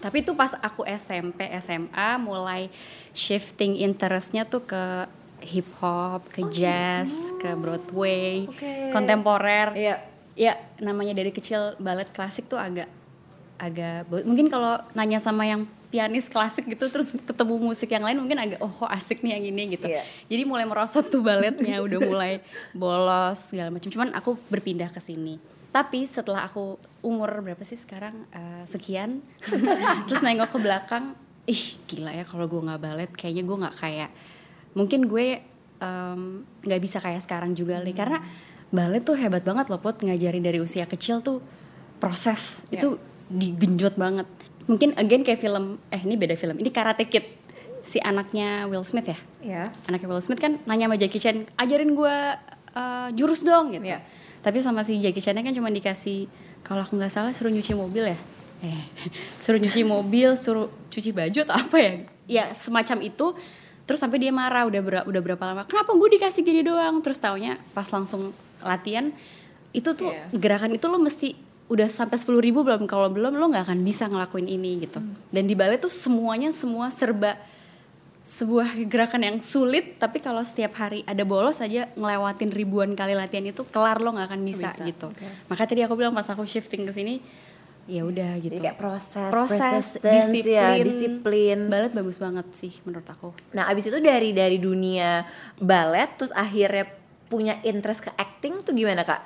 Tapi 0.00 0.20
itu 0.20 0.32
pas 0.32 0.52
aku 0.58 0.84
SMP 0.84 1.48
SMA 1.56 2.20
mulai 2.20 2.68
shifting 3.12 3.78
interestnya 3.78 4.44
tuh 4.44 4.64
ke 4.64 5.08
hip 5.42 5.68
hop, 5.78 6.28
ke 6.28 6.44
jazz, 6.48 7.12
ke 7.36 7.52
Broadway, 7.52 8.44
Oh, 8.44 8.52
Oke. 8.52 8.92
kontemporer. 8.92 9.72
Iya. 9.72 9.96
Ya 10.32 10.52
namanya 10.80 11.12
dari 11.12 11.28
kecil 11.28 11.76
balet 11.76 12.08
klasik 12.10 12.48
tuh 12.48 12.56
agak 12.56 12.88
agak 13.62 14.10
mungkin 14.26 14.50
kalau 14.50 14.82
nanya 14.98 15.22
sama 15.22 15.46
yang 15.46 15.62
pianis 15.86 16.26
klasik 16.26 16.66
gitu 16.66 16.88
terus 16.90 17.06
ketemu 17.12 17.62
musik 17.62 17.86
yang 17.92 18.02
lain 18.02 18.18
mungkin 18.18 18.40
agak 18.40 18.58
oh 18.58 18.72
kok 18.72 18.90
asik 18.90 19.22
nih 19.22 19.38
yang 19.38 19.44
ini 19.54 19.78
gitu. 19.78 19.86
Iya. 19.86 20.02
Jadi 20.26 20.42
mulai 20.42 20.66
merosot 20.66 21.06
tuh 21.06 21.22
baletnya 21.22 21.78
udah 21.78 22.00
mulai 22.02 22.42
bolos 22.74 23.54
segala 23.54 23.70
macam. 23.70 23.86
Cuman 23.86 24.10
aku 24.16 24.34
berpindah 24.50 24.90
ke 24.90 24.98
sini. 24.98 25.38
Tapi 25.70 26.02
setelah 26.04 26.50
aku 26.50 26.74
umur 27.00 27.30
berapa 27.38 27.62
sih 27.62 27.78
sekarang 27.78 28.26
Eh, 28.32 28.64
sekian 28.66 29.22
terus 30.10 30.20
nengok 30.20 30.50
ke 30.50 30.58
belakang 30.58 31.14
ih 31.44 31.78
gila 31.86 32.10
ya 32.10 32.24
kalau 32.26 32.46
gue 32.50 32.60
nggak 32.60 32.80
balet 32.82 33.10
kayaknya 33.12 33.42
gue 33.42 33.56
nggak 33.62 33.76
kayak 33.78 34.10
mungkin 34.72 35.06
gue 35.06 35.42
nggak 36.62 36.80
bisa 36.80 37.02
kayak 37.02 37.20
sekarang 37.20 37.52
juga 37.52 37.82
nih 37.82 37.94
karena 37.94 38.22
balet 38.70 39.02
tuh 39.02 39.18
hebat 39.18 39.42
banget 39.42 39.68
loh 39.68 39.82
Put 39.82 40.00
ngajarin 40.00 40.40
dari 40.40 40.62
usia 40.62 40.86
kecil 40.86 41.20
tuh 41.20 41.42
proses 41.98 42.64
Ya. 42.70 42.80
itu 42.80 42.96
digenjot 43.32 43.96
banget. 43.96 44.28
Mungkin 44.64 44.94
again 44.94 45.20
kayak 45.20 45.38
film 45.38 45.80
eh 45.88 45.98
ini 45.98 46.14
beda 46.14 46.34
film. 46.34 46.54
Ini 46.54 46.70
Karate 46.70 47.04
Kid 47.04 47.26
si 47.82 47.98
anaknya 47.98 48.64
Will 48.66 48.82
Smith 48.82 49.04
ya? 49.04 49.18
Iya. 49.40 49.62
anaknya 49.84 50.06
Will 50.06 50.22
Smith 50.22 50.38
kan 50.38 50.62
nanya 50.64 50.86
sama 50.86 50.94
Jackie 50.94 51.18
Chan 51.18 51.34
ajarin 51.56 51.92
gue 51.92 52.16
uh, 52.72 53.08
jurus 53.12 53.42
dong 53.42 53.72
gitu. 53.72 53.82
Iya. 53.84 53.98
tapi 54.38 54.58
sama 54.58 54.82
si 54.82 54.98
Jackie 54.98 55.18
Chan 55.18 55.34
kan 55.34 55.50
cuma 55.50 55.66
dikasih 55.66 56.26
kalau 56.62 56.78
aku 56.80 56.94
nggak 56.94 57.10
salah 57.10 57.30
suruh 57.30 57.50
nyuci 57.50 57.74
mobil 57.74 58.06
ya? 58.06 58.18
Eh 58.60 58.82
suruh 59.42 59.58
nyuci 59.58 59.82
mobil 59.82 60.34
suruh 60.34 60.70
cuci 60.88 61.10
baju 61.10 61.38
atau 61.42 61.56
apa 61.56 61.76
ya? 61.76 61.92
Ya 62.24 62.44
semacam 62.52 63.02
itu. 63.02 63.34
Terus 63.82 63.98
sampai 63.98 64.22
dia 64.22 64.30
marah 64.30 64.62
udah 64.62 64.78
ber- 64.78 65.06
udah 65.06 65.20
berapa 65.20 65.42
lama? 65.42 65.66
Kenapa 65.66 65.90
gue 65.90 66.08
dikasih 66.14 66.46
gini 66.46 66.62
doang? 66.62 67.02
Terus 67.02 67.18
taunya 67.18 67.58
pas 67.74 67.90
langsung 67.90 68.30
latihan 68.62 69.10
itu 69.74 69.90
tuh 69.90 70.14
Iya. 70.14 70.30
gerakan 70.30 70.70
itu 70.70 70.86
lo 70.86 71.02
mesti 71.02 71.34
udah 71.72 71.88
sampai 71.88 72.20
sepuluh 72.20 72.44
ribu 72.44 72.60
belum 72.60 72.84
kalau 72.84 73.08
belum 73.08 73.32
lo 73.40 73.48
nggak 73.48 73.64
akan 73.64 73.80
bisa 73.80 74.04
ngelakuin 74.04 74.44
ini 74.44 74.84
gitu 74.84 75.00
dan 75.32 75.44
di 75.48 75.56
ballet 75.56 75.80
tuh 75.80 75.88
semuanya 75.88 76.52
semua 76.52 76.92
serba 76.92 77.40
sebuah 78.22 78.76
gerakan 78.86 79.24
yang 79.26 79.38
sulit 79.42 79.98
tapi 79.98 80.22
kalau 80.22 80.44
setiap 80.46 80.76
hari 80.78 81.02
ada 81.08 81.24
bolos 81.26 81.58
aja 81.58 81.90
ngelewatin 81.98 82.54
ribuan 82.54 82.92
kali 82.94 83.16
latihan 83.18 83.48
itu 83.48 83.66
kelar 83.66 83.98
lo 83.98 84.14
nggak 84.14 84.28
akan 84.30 84.42
bisa, 84.46 84.68
Bisa, 84.70 84.84
gitu 84.86 85.10
oke. 85.10 85.26
maka 85.50 85.62
tadi 85.66 85.82
aku 85.82 85.98
bilang 85.98 86.14
pas 86.14 86.28
aku 86.28 86.46
shifting 86.46 86.86
ke 86.86 86.92
sini 86.94 87.18
ya 87.90 88.06
udah 88.06 88.38
gitu 88.38 88.62
Jadi 88.62 88.62
kayak 88.62 88.78
proses, 88.78 89.26
proses 89.34 89.84
disiplin 89.98 90.54
ya, 90.54 90.78
disiplin. 90.78 91.58
balet 91.66 91.90
bagus 91.90 92.22
banget 92.22 92.46
sih 92.54 92.70
menurut 92.86 93.02
aku 93.10 93.34
Nah, 93.58 93.66
abis 93.66 93.90
itu 93.90 93.98
dari 93.98 94.30
dari 94.30 94.62
dunia 94.62 95.26
balet 95.58 96.14
terus 96.14 96.30
akhirnya 96.30 96.86
punya 97.26 97.58
interest 97.66 98.06
ke 98.06 98.10
acting 98.14 98.62
tuh 98.62 98.70
gimana 98.70 99.02
Kak? 99.02 99.24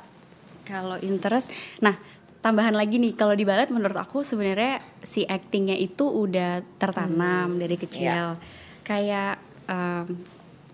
Kalau 0.64 0.96
interest, 0.98 1.52
nah 1.84 1.94
tambahan 2.40 2.74
lagi 2.76 3.00
nih 3.00 3.16
kalau 3.18 3.34
di 3.34 3.42
balet 3.42 3.68
menurut 3.72 3.96
aku 3.96 4.22
sebenarnya 4.22 4.78
si 5.02 5.26
actingnya 5.26 5.74
itu 5.74 6.06
udah 6.06 6.62
tertanam 6.80 7.58
dari 7.58 7.76
kecil. 7.76 8.38
Kayak 8.86 9.42
em, 9.66 10.24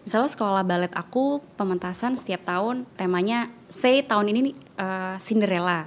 misalnya 0.04 0.30
sekolah 0.30 0.62
balet 0.66 0.92
aku 0.92 1.40
pementasan 1.56 2.18
setiap 2.18 2.44
tahun 2.44 2.84
temanya 2.98 3.48
say 3.70 4.02
tahun 4.04 4.34
ini 4.34 4.38
nih 4.50 4.54
eh, 4.78 5.16
Cinderella. 5.18 5.86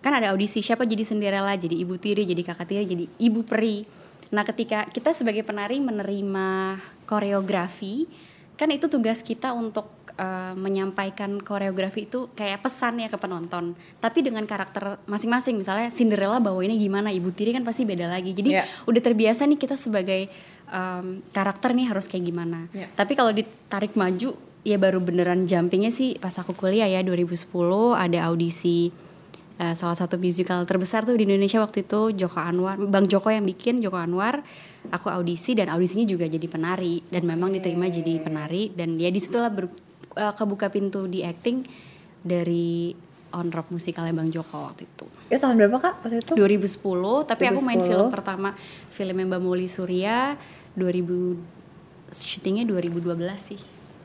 Kan 0.00 0.16
ada 0.16 0.32
audisi 0.32 0.64
siapa 0.64 0.88
jadi 0.88 1.04
Cinderella, 1.04 1.52
jadi 1.60 1.76
ibu 1.76 2.00
tiri, 2.00 2.24
jadi 2.24 2.40
kakak 2.40 2.72
tiri, 2.72 2.84
jadi 2.88 3.04
ibu 3.20 3.44
peri. 3.44 3.84
Nah 4.32 4.46
ketika 4.48 4.88
kita 4.88 5.12
sebagai 5.12 5.44
penari 5.44 5.82
menerima 5.82 6.78
koreografi, 7.04 8.08
kan 8.56 8.70
itu 8.72 8.88
tugas 8.88 9.20
kita 9.20 9.52
untuk 9.52 9.99
uh, 10.20 10.52
menyampaikan 10.52 11.40
koreografi 11.40 12.04
itu 12.04 12.28
kayak 12.36 12.60
pesan 12.60 13.00
ya 13.00 13.08
ke 13.08 13.16
penonton. 13.16 13.72
Tapi 13.98 14.20
dengan 14.20 14.44
karakter 14.44 15.00
masing-masing, 15.08 15.56
misalnya 15.56 15.88
Cinderella 15.88 16.36
bawa 16.38 16.60
ini 16.60 16.76
gimana, 16.76 17.08
Ibu 17.08 17.32
Tiri 17.32 17.56
kan 17.56 17.64
pasti 17.64 17.88
beda 17.88 18.04
lagi. 18.04 18.36
Jadi 18.36 18.52
Iya. 18.52 18.68
udah 18.84 19.00
terbiasa 19.00 19.48
nih 19.48 19.56
kita 19.56 19.80
sebagai 19.80 20.28
um, 20.68 21.24
karakter 21.32 21.72
nih 21.72 21.88
harus 21.88 22.04
kayak 22.04 22.28
gimana. 22.28 22.68
Iya. 22.76 22.92
Tapi 22.92 23.12
kalau 23.16 23.32
ditarik 23.32 23.96
maju, 23.96 24.36
ya 24.60 24.76
baru 24.76 25.00
beneran 25.00 25.48
jumpingnya 25.48 25.88
sih 25.88 26.20
pas 26.20 26.36
aku 26.36 26.52
kuliah 26.52 26.84
ya 26.84 27.00
2010 27.00 27.48
ada 27.96 28.28
audisi 28.28 28.92
uh, 29.56 29.72
salah 29.72 29.96
satu 29.96 30.20
musical 30.20 30.68
terbesar 30.68 31.08
tuh 31.08 31.16
di 31.16 31.24
Indonesia 31.24 31.64
waktu 31.64 31.84
itu 31.84 32.12
Joko 32.12 32.44
Anwar, 32.44 32.76
Bang 32.76 33.08
Joko 33.08 33.32
yang 33.32 33.48
bikin 33.48 33.80
Joko 33.80 33.96
Anwar. 33.96 34.44
Aku 34.92 35.12
audisi 35.12 35.52
dan 35.52 35.68
audisinya 35.68 36.08
juga 36.08 36.24
jadi 36.24 36.44
penari 36.48 37.04
dan 37.12 37.28
memang 37.28 37.52
diterima 37.52 37.92
jadi 37.92 38.16
penari 38.20 38.72
dan 38.72 38.96
ya 38.96 39.12
di 39.12 39.20
situlah 39.20 39.52
ber, 39.52 39.68
uh, 40.20 40.36
kebuka 40.36 40.68
pintu 40.68 41.08
di 41.08 41.24
acting 41.24 41.64
dari 42.20 42.92
on 43.32 43.48
rock 43.48 43.72
musikalnya 43.72 44.12
Bang 44.12 44.28
Joko 44.28 44.68
waktu 44.68 44.84
itu. 44.84 45.06
Itu 45.32 45.40
tahun 45.40 45.56
berapa 45.56 45.78
Kak 45.80 45.94
waktu 46.04 46.20
itu? 46.20 46.32
2010 46.36 47.30
tapi 47.30 47.42
aku 47.48 47.60
main 47.64 47.80
2010. 47.80 47.88
film 47.88 48.06
pertama 48.12 48.48
filmnya 48.92 49.24
Mbak 49.24 49.40
Moli 49.40 49.66
Surya 49.70 50.34
2000 50.74 52.12
syutingnya 52.12 52.66
2012 52.66 53.16
sih 53.38 53.60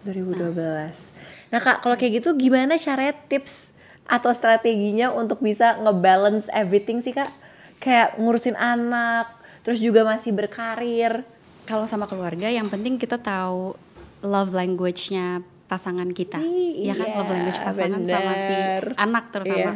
2012. 0.05 1.49
Nah 1.49 1.59
Kak, 1.59 1.81
kalau 1.81 1.97
kayak 1.97 2.21
gitu 2.21 2.37
gimana 2.37 2.77
caranya 2.77 3.17
tips 3.25 3.73
atau 4.05 4.29
strateginya 4.29 5.09
untuk 5.09 5.41
bisa 5.41 5.81
ngebalance 5.81 6.45
everything 6.53 7.01
sih 7.01 7.11
Kak? 7.11 7.33
Kayak 7.81 8.21
ngurusin 8.21 8.53
anak, 8.53 9.33
terus 9.65 9.81
juga 9.81 10.05
masih 10.05 10.31
berkarir. 10.31 11.25
kalau 11.65 11.89
sama 11.89 12.05
keluarga 12.05 12.45
yang 12.45 12.69
penting 12.69 13.01
kita 13.01 13.17
tahu 13.17 13.73
love 14.21 14.53
language-nya 14.53 15.41
pasangan 15.65 16.09
kita, 16.09 16.37
Ih, 16.37 16.85
ya 16.85 16.93
kan 16.93 17.07
iya, 17.09 17.17
love 17.17 17.31
language 17.31 17.59
pasangan 17.59 18.01
sama 18.05 18.31
si 18.33 18.53
bener. 18.53 18.83
anak 18.95 19.23
terutama. 19.33 19.59
Iya. 19.59 19.73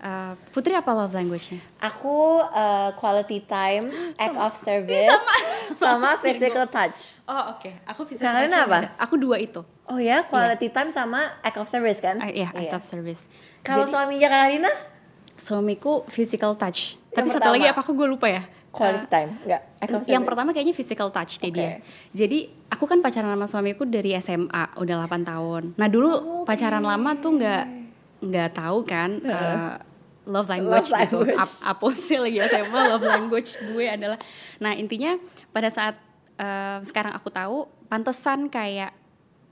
Eh, 0.00 0.32
Putri 0.48 0.72
apa 0.72 0.96
love 0.96 1.12
language-nya? 1.12 1.60
Aku 1.84 2.40
uh, 2.40 2.88
quality 2.96 3.44
time, 3.44 3.92
act 4.16 4.32
of 4.32 4.56
service, 4.56 5.12
sama, 5.76 6.16
physical 6.24 6.64
touch. 6.66 7.20
Oh 7.28 7.52
oke, 7.52 7.68
aku 7.84 8.08
physical 8.08 8.32
touch 8.32 8.54
apa? 8.54 8.78
ada. 8.86 8.88
Aku 8.96 9.20
dua 9.20 9.36
itu. 9.36 9.60
Oh 9.84 10.00
ya, 10.00 10.24
quality 10.24 10.72
time 10.72 10.88
sama 10.88 11.20
act 11.42 11.60
of 11.60 11.68
service 11.68 12.00
kan? 12.00 12.16
Ah, 12.16 12.32
Iya, 12.32 12.48
act 12.48 12.72
of 12.72 12.84
service. 12.88 13.28
Kalau 13.60 13.84
suaminya 13.84 14.30
Karina? 14.30 14.72
suamiku 15.36 16.04
physical 16.08 16.52
touch. 16.54 17.00
Tapi 17.10 17.26
satu 17.26 17.48
lagi 17.48 17.64
apa 17.64 17.80
aku 17.80 17.96
gue 17.96 18.04
lupa 18.04 18.28
ya. 18.28 18.44
Quality 18.70 19.06
time, 19.10 19.30
enggak? 19.42 19.62
Act 19.82 19.92
of 19.98 20.00
yang 20.06 20.22
pertama 20.22 20.54
kayaknya 20.54 20.74
physical 20.74 21.10
touch 21.10 21.42
deh 21.42 21.50
Oke. 21.50 21.58
dia. 21.58 21.82
Jadi 22.14 22.46
aku 22.70 22.86
kan 22.86 23.02
pacaran 23.02 23.34
sama 23.34 23.46
suamiku 23.50 23.82
dari 23.82 24.14
SMA 24.22 24.78
udah 24.78 24.94
8 25.10 25.26
tahun. 25.26 25.62
Nah 25.74 25.88
dulu 25.90 26.42
pacaran 26.46 26.82
lama 26.82 27.10
tuh 27.18 27.34
nggak 27.34 27.64
nggak 28.20 28.50
tahu 28.54 28.78
kan 28.86 29.10
uh, 29.26 29.74
love 30.28 30.46
language, 30.46 30.86
Love 30.86 31.02
gitu. 31.02 31.18
language. 31.26 31.40
Ap- 31.42 31.60
apa 31.66 31.86
sih 31.98 32.18
lagi 32.22 32.38
SMA 32.46 32.80
love 32.94 33.02
language 33.02 33.58
gue 33.58 33.86
adalah. 33.90 34.18
Nah 34.62 34.72
intinya 34.78 35.18
pada 35.50 35.66
saat 35.66 35.98
uh, 36.38 36.78
sekarang 36.86 37.10
aku 37.18 37.28
tahu 37.34 37.66
pantesan 37.90 38.46
kayak 38.46 38.94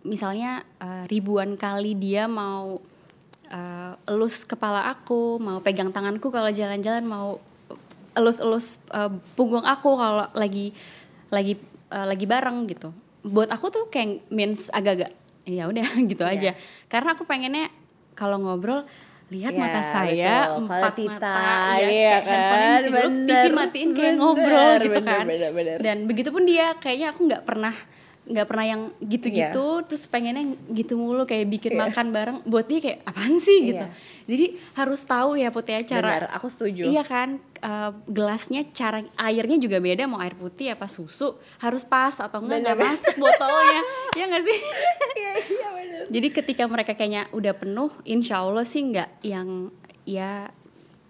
misalnya 0.07 0.63
uh, 0.79 1.05
ribuan 1.11 1.59
kali 1.59 1.99
dia 1.99 2.31
mau 2.31 2.79
uh, 3.51 3.93
elus 4.07 4.47
kepala 4.47 4.87
aku, 4.95 5.43
mau 5.43 5.59
pegang 5.59 5.91
tanganku 5.91 6.31
kalau 6.31 6.49
jalan-jalan, 6.55 7.03
mau 7.03 7.43
elus-elus 8.19 8.83
uh, 8.91 9.09
punggung 9.33 9.63
aku 9.63 9.95
kalau 9.95 10.27
lagi 10.35 10.75
lagi 11.31 11.55
uh, 11.89 12.05
lagi 12.05 12.27
bareng 12.27 12.67
gitu. 12.67 12.91
Buat 13.23 13.49
aku 13.51 13.71
tuh 13.71 13.85
kayak 13.87 14.27
means 14.29 14.69
agak-agak 14.69 15.15
ya 15.47 15.65
udah 15.65 15.87
gitu 16.11 16.23
Iya. 16.23 16.35
aja. 16.35 16.51
Karena 16.87 17.15
aku 17.15 17.25
pengennya 17.25 17.71
kalau 18.13 18.37
ngobrol 18.37 18.83
lihat 19.29 19.53
Iya, 19.53 19.61
mata 19.61 19.81
saya 19.85 20.35
betul. 20.49 20.57
empat 20.65 20.81
Quality 20.81 21.05
mata 21.05 21.33
ya 21.77 21.85
iya 21.85 22.17
kayak 22.17 22.25
handphone 22.25 22.59
kan? 22.59 22.69
di 22.73 22.81
TV 22.81 22.97
Bener, 23.29 23.51
matiin 23.53 23.91
kayak 23.93 24.01
bener, 24.09 24.17
ngobrol 24.17 24.71
gitu 24.75 24.89
bener, 24.91 25.05
kan. 25.05 25.25
bener, 25.29 25.51
bener. 25.53 25.77
Dan 25.79 25.97
begitupun 26.05 26.43
dia 26.43 26.67
kayaknya 26.81 27.07
aku 27.13 27.21
nggak 27.29 27.45
pernah 27.45 27.75
nggak 28.29 28.45
pernah 28.45 28.67
yang 28.69 28.83
gitu-gitu 29.01 29.65
Iya. 29.81 29.87
terus 29.89 30.05
pengennya 30.05 30.45
gitu 30.77 31.01
mulu 31.01 31.25
kayak 31.25 31.49
bikin 31.49 31.81
makan 31.81 32.13
bareng 32.13 32.39
buat 32.45 32.69
dia 32.69 32.77
kayak 32.79 32.99
apaan 33.09 33.41
sih 33.41 33.73
gitu. 33.73 33.81
Iya. 33.89 33.97
Jadi 34.29 34.47
harus 34.77 35.01
tahu 35.01 35.41
ya 35.41 35.49
Putih 35.49 35.81
ya 35.81 35.97
cara 35.97 36.09
Benar, 36.21 36.25
aku 36.37 36.47
setuju. 36.53 36.85
Iya 36.85 37.09
kan, 37.09 37.41
eh, 37.41 37.91
gelasnya 38.05 38.69
cara 38.77 39.01
airnya 39.17 39.57
juga 39.57 39.81
beda 39.81 40.05
mau 40.05 40.21
air 40.21 40.37
putih 40.37 40.77
apa 40.77 40.85
susu 40.85 41.41
harus 41.57 41.89
pas 41.89 42.13
atau 42.21 42.45
enggak 42.45 42.69
nggak 42.69 42.77
masuk 42.77 43.17
botolnya, 43.17 43.81
ya 44.21 44.25
nggak 44.29 44.45
sih? 44.45 44.59
Iya, 45.17 45.31
iya. 45.41 45.69
Jadi 46.13 46.29
ketika 46.29 46.65
mereka 46.69 46.93
kayaknya 46.93 47.33
udah 47.33 47.57
penuh, 47.57 47.89
insya 48.05 48.45
Allah 48.45 48.69
sih 48.69 48.85
nggak 48.85 49.25
yang 49.25 49.73
ya 50.05 50.53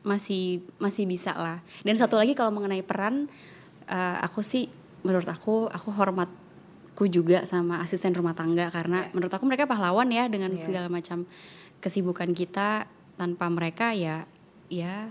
masih 0.07 0.63
masih 0.79 1.05
bisa 1.05 1.35
lah. 1.35 1.59
Dan 1.83 1.99
satu 1.99 2.15
lagi 2.15 2.39
kalau 2.39 2.55
mengenai 2.55 2.87
peran, 2.87 3.27
eh, 3.91 4.17
aku 4.23 4.39
sih 4.39 4.71
menurut 5.03 5.27
aku 5.27 5.67
aku 5.67 5.91
hormatku 6.99 7.07
juga 7.07 7.47
sama 7.47 7.79
asisten 7.79 8.11
rumah 8.11 8.35
tangga 8.35 8.75
karena 8.75 9.07
menurut 9.15 9.31
aku 9.31 9.47
mereka 9.47 9.71
pahlawan 9.71 10.11
ya 10.11 10.27
dengan 10.27 10.51
Iya. 10.51 10.59
segala 10.67 10.89
macam 10.91 11.23
kesibukan 11.79 12.35
kita 12.35 12.91
tanpa 13.15 13.47
mereka 13.47 13.95
ya 13.95 14.27
ya 14.67 15.07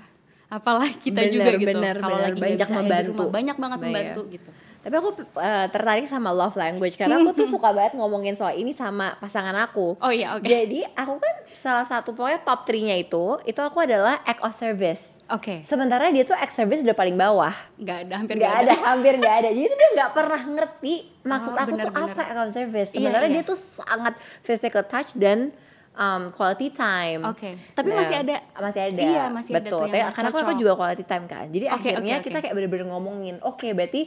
apalah 0.51 0.91
kita 0.91 1.23
Bener, 1.23 1.31
juga 1.31 1.51
gitu. 1.55 1.79
Kalau 2.03 2.19
lagi 2.19 2.39
Banyak 2.39 2.69
membantu. 2.71 3.11
rumah, 3.15 3.27
banyak 3.31 3.55
banget 3.55 3.77
Bayar. 3.79 3.87
membantu 3.87 4.21
gitu. 4.31 4.49
Tapi 4.77 4.95
aku 4.95 5.09
uh, 5.35 5.67
tertarik 5.67 6.07
sama 6.07 6.31
love 6.31 6.55
language 6.55 6.95
karena 6.95 7.19
aku 7.19 7.31
tuh 7.35 7.47
suka 7.55 7.75
banget 7.75 7.99
ngomongin 7.99 8.35
soal 8.35 8.55
ini 8.55 8.71
sama 8.71 9.15
pasangan 9.19 9.55
aku. 9.55 9.99
Oh 9.99 10.11
iya 10.11 10.35
oke. 10.35 10.47
Jadi 10.47 10.83
aku 10.95 11.19
kan 11.19 11.35
salah 11.51 11.83
satu 11.83 12.15
pokoknya 12.15 12.39
top 12.43 12.63
3-nya 12.63 12.95
itu, 12.95 13.39
itu 13.43 13.59
aku 13.59 13.83
adalah 13.83 14.23
act 14.23 14.39
of 14.43 14.55
service. 14.55 15.16
Oke. 15.29 15.59
Sementara 15.61 16.07
dia 16.07 16.23
tuh 16.23 16.33
act 16.33 16.51
service 16.51 16.79
udah 16.81 16.93
paling 16.93 17.13
bawah. 17.13 17.51
Nggak 17.75 17.97
ada 18.03 18.13
hampir 18.15 18.35
Nggak 18.35 18.53
ada, 18.57 18.73
hampir 18.85 19.13
nggak 19.15 19.35
ada. 19.37 19.49
Jadi 19.49 19.65
tuh 19.65 19.77
dia 19.77 19.89
nggak 19.93 20.11
pernah 20.11 20.41
ngerti 20.47 20.93
maksud 21.21 21.51
Oh, 21.51 21.57
aku 21.57 21.67
tuh 21.67 21.75
bener-bener. 21.91 22.15
apa 22.15 22.23
of 22.39 22.49
service. 22.49 22.89
Iya, 22.89 22.97
Sementara 22.97 23.25
iya. 23.25 23.33
dia 23.33 23.43
tuh 23.43 23.57
sangat 23.57 24.13
physical 24.39 24.83
touch 24.83 25.11
dan 25.13 25.51
um, 25.93 26.29
quality 26.29 26.69
time. 26.69 27.27
Oke. 27.27 27.59
Tapi 27.73 27.87
Nah, 27.87 27.97
masih 27.99 28.15
ada. 28.17 28.35
Masih 28.55 28.81
ada. 28.85 29.01
Iya, 29.01 29.23
masih 29.27 29.51
ada 29.51 29.59
Betul. 29.59 29.81
Tapi 29.83 29.97
nggak 29.97 30.13
karena 30.13 30.29
aku, 30.29 30.37
aku 30.39 30.53
juga 30.55 30.71
quality 30.73 31.03
time 31.03 31.25
kan. 31.25 31.45
Jadi 31.45 31.65
Oke, 31.67 31.75
akhirnya 31.75 32.15
oke, 32.15 32.23
kita 32.23 32.37
oke. 32.37 32.43
kayak 32.43 32.55
bener-bener 32.55 32.85
ngomongin, 32.87 33.35
oke 33.41 33.67
berarti 33.73 34.01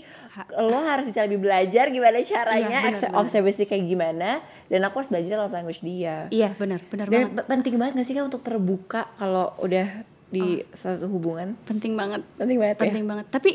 lo 0.56 0.78
harus 0.80 1.04
bisa 1.04 1.20
lebih 1.22 1.40
belajar 1.42 1.84
gimana 1.88 2.16
caranya 2.22 2.64
Iya, 2.70 2.80
bener, 2.80 2.90
acts 2.90 3.02
of 3.04 3.12
bener. 3.12 3.28
service 3.28 3.58
kayak 3.60 3.84
gimana 3.84 4.30
dan 4.66 4.80
aku 4.80 4.94
harus 4.96 5.10
belajar 5.10 5.36
love 5.36 5.52
language 5.52 5.80
dia. 5.82 6.30
Iya 6.30 6.54
benar 6.54 6.80
benar 6.82 7.06
Dan 7.06 7.28
banget. 7.28 7.36
pe- 7.36 7.46
penting 7.46 7.74
banget 7.76 7.92
gak 7.94 8.06
sih 8.06 8.14
kan 8.14 8.24
untuk 8.24 8.40
terbuka 8.40 9.04
kalau 9.14 9.52
udah 9.58 9.88
di 10.30 10.62
suatu 10.70 11.06
hubungan? 11.06 11.58
Penting 11.62 11.94
banget. 11.94 12.22
Penting 12.34 12.56
banget 12.56 12.76
ya. 12.76 12.82
Penting 12.82 13.04
banget. 13.04 13.26
Tapi 13.28 13.50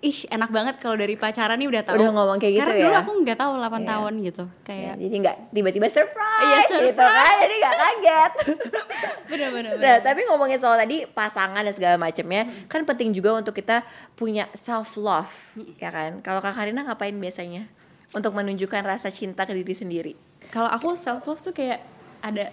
ih 0.00 0.18
enak 0.26 0.48
banget 0.48 0.74
kalau 0.76 0.96
dari 0.96 1.12
pacaran 1.12 1.54
nih 1.54 1.68
udah 1.68 1.82
tahu. 1.84 1.94
Udah 1.94 2.08
ngomong 2.10 2.36
kayak 2.36 2.52
gitu 2.54 2.64
Karena 2.64 2.80
dulu 2.80 2.88
ya? 2.90 3.00
aku 3.00 3.10
nggak 3.20 3.38
tahu 3.38 3.52
8 3.54 3.60
Iya. 3.60 3.84
tahun 3.86 4.12
gitu. 4.22 4.44
Ya, 4.44 4.60
Kayak 4.64 4.94
jadi 4.96 5.16
nggak 5.20 5.36
tiba-tiba 5.52 5.86
surprise, 5.86 6.68
gitu 6.68 6.76
surprise. 6.88 7.04
kan 7.20 7.34
jadi 7.38 7.54
nggak 7.54 7.76
kaget 7.76 8.32
bener. 9.52 9.72
nah 9.76 9.96
tapi 10.00 10.20
ngomongin 10.24 10.56
soal 10.56 10.74
tadi 10.74 11.04
pasangan 11.06 11.60
dan 11.60 11.70
segala 11.70 11.96
macamnya 11.96 12.48
kan 12.66 12.82
penting 12.82 13.12
juga 13.12 13.34
untuk 13.34 13.52
kita 13.52 13.84
punya 14.14 14.48
self 14.54 14.96
love 14.96 15.30
ya 15.76 15.88
kan 15.88 16.18
kalau 16.20 16.40
kak 16.40 16.52
Karina 16.52 16.82
ngapain 16.82 17.14
biasanya 17.14 17.68
untuk 18.10 18.32
menunjukkan 18.32 18.82
rasa 18.82 19.08
cinta 19.08 19.44
ke 19.44 19.52
diri 19.52 19.70
sendiri 19.70 20.12
Kalau 20.48 20.66
aku 20.66 20.96
self 20.96 21.22
love 21.24 21.38
tuh 21.40 21.52
kayak 21.52 21.78
ada 22.18 22.50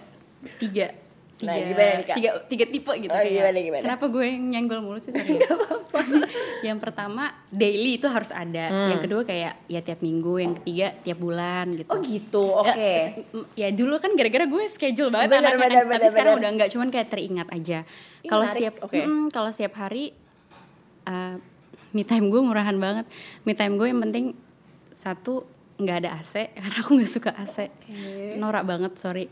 tiga 0.54 0.94
tiga, 1.38 1.48
Nah, 1.48 1.56
gimana 1.64 1.90
nih, 1.92 2.04
Kak? 2.04 2.16
tiga, 2.16 2.30
tiga 2.44 2.64
tipe 2.66 2.92
gitu 2.96 3.08
Oh, 3.08 3.16
kayak. 3.16 3.30
gimana, 3.32 3.58
gimana? 3.60 3.82
Kenapa 3.84 4.04
gue 4.08 4.26
nyenggol 4.28 4.80
mulu 4.80 4.98
sih 4.98 5.10
sorry. 5.10 5.38
yang 6.66 6.78
pertama 6.78 7.30
daily 7.48 7.96
itu 7.96 8.06
harus 8.06 8.28
ada. 8.28 8.66
Hmm. 8.66 8.90
Yang 8.90 9.00
kedua 9.04 9.22
kayak 9.22 9.52
ya 9.64 9.80
tiap 9.80 10.00
minggu, 10.00 10.34
yang 10.36 10.54
ketiga 10.54 10.92
tiap 10.98 11.18
bulan 11.18 11.70
gitu. 11.72 11.88
oh 11.88 11.98
gitu 12.00 12.44
oke 12.56 12.68
Ya, 12.68 12.98
s- 13.08 13.22
ya 13.54 13.68
dulu 13.70 13.96
kan 13.96 14.12
gara-gara 14.12 14.44
gue 14.44 14.64
schedule 14.68 15.08
banget 15.08 15.28
Bener, 15.32 15.42
anaknya, 15.48 15.62
bener, 15.64 15.82
tapi 15.84 15.90
bener, 15.96 16.10
sekarang 16.10 16.32
bener. 16.32 16.40
udah 16.40 16.50
enggak 16.52 16.68
cuman 16.70 16.88
kayak 16.88 17.08
teringat 17.08 17.48
aja 17.50 17.78
kalau 18.24 18.44
setiap 18.44 18.74
oke. 18.80 18.94
mm, 18.96 19.24
kalau 19.30 19.48
setiap 19.48 19.74
hari 19.76 20.10
uh, 21.04 21.34
me 21.90 22.02
time 22.02 22.28
gue 22.28 22.40
murahan 22.40 22.74
banget 22.74 23.06
me 23.42 23.52
time 23.52 23.74
gue 23.74 23.86
yang 23.86 24.00
penting 24.00 24.24
satu 24.92 25.46
nggak 25.78 25.96
ada 26.02 26.10
AC 26.18 26.34
karena 26.58 26.76
aku 26.78 26.90
nggak 26.94 27.10
suka 27.10 27.30
AC 27.32 27.56
norak 28.34 28.62
banget 28.62 28.92
sorry. 28.98 29.26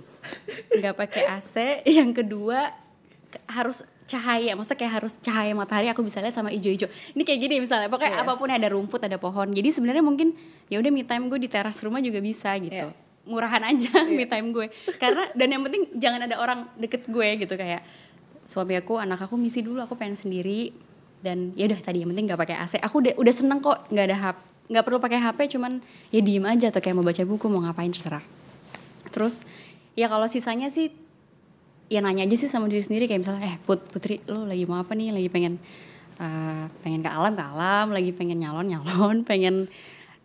Nggak 0.72 0.94
pakai 0.96 1.22
AC 1.28 1.54
yang 1.98 2.10
kedua 2.10 2.70
ke- 3.26 3.42
harus 3.48 3.82
cahaya. 4.06 4.54
Maksudnya 4.54 4.78
kayak 4.78 4.94
harus 4.96 5.18
cahaya 5.18 5.50
matahari 5.52 5.90
aku 5.90 6.00
bisa 6.00 6.22
lihat 6.22 6.30
sama 6.30 6.48
ijo-ijo 6.48 6.86
ini 7.12 7.22
kayak 7.22 7.40
gini 7.40 7.54
misalnya 7.58 7.90
pokoknya 7.90 8.14
Iya. 8.14 8.22
apa 8.22 8.32
pun 8.34 8.46
ada 8.48 8.68
rumput 8.68 9.02
ada 9.02 9.18
pohon. 9.18 9.50
Jadi 9.50 9.68
sebenarnya 9.68 10.00
mungkin 10.00 10.38
ya 10.66 10.78
udah 10.78 10.90
me 10.90 11.02
time 11.02 11.26
gue 11.26 11.38
di 11.38 11.50
teras 11.50 11.82
rumah 11.82 11.98
juga 11.98 12.18
bisa 12.18 12.54
gitu. 12.56 12.86
Iya. 12.86 13.04
murahan 13.26 13.58
aja 13.66 13.90
me 14.08 14.22
time 14.24 14.54
gue. 14.54 14.70
Karena 14.96 15.26
dan 15.34 15.48
yang 15.50 15.62
penting 15.62 15.90
jangan 15.92 16.22
ada 16.22 16.38
orang 16.38 16.70
deket 16.76 17.06
gue 17.06 17.42
gitu 17.42 17.52
kayak 17.52 17.82
suami 18.46 18.78
aku 18.78 18.94
anak 18.96 19.18
aku 19.20 19.34
misi 19.34 19.58
dulu 19.60 19.82
aku 19.82 19.94
pengen 19.94 20.14
sendiri. 20.14 20.70
Dan 21.16 21.50
ya 21.52 21.66
udah 21.66 21.80
tadi 21.80 22.00
yang 22.00 22.14
penting 22.14 22.30
nggak 22.30 22.38
pakai 22.38 22.56
AC 22.56 22.78
aku 22.78 23.02
udah 23.02 23.18
udah 23.18 23.34
seneng 23.34 23.58
kok 23.58 23.90
nggak 23.90 24.06
ada 24.06 24.18
HP 24.22 24.36
nggak 24.66 24.84
perlu 24.84 24.98
pakai 24.98 25.22
HP 25.22 25.58
cuman 25.58 25.78
ya 26.10 26.20
diem 26.22 26.44
aja 26.46 26.74
atau 26.74 26.82
kayak 26.82 26.96
mau 26.98 27.06
baca 27.06 27.22
buku 27.22 27.46
mau 27.46 27.62
ngapain 27.62 27.90
terserah. 27.90 28.22
Terus 29.14 29.46
ya 29.94 30.10
kalau 30.10 30.26
sisanya 30.26 30.68
sih 30.68 30.90
ya 31.86 32.02
nanya 32.02 32.26
aja 32.26 32.34
sih 32.34 32.50
sama 32.50 32.66
diri 32.66 32.82
sendiri 32.82 33.06
kayak 33.06 33.22
misalnya 33.22 33.46
eh 33.46 33.56
put 33.62 33.78
putri 33.88 34.18
lo 34.26 34.42
lagi 34.42 34.66
mau 34.66 34.82
apa 34.82 34.92
nih? 34.98 35.14
Lagi 35.14 35.28
pengen 35.30 35.62
eh, 36.18 36.64
pengen 36.82 37.00
ke 37.04 37.10
alam 37.10 37.32
ke 37.36 37.44
alam 37.44 37.86
lagi 37.92 38.10
pengen 38.12 38.40
nyalon 38.40 38.66
nyalon 38.66 39.22
pengen 39.30 39.70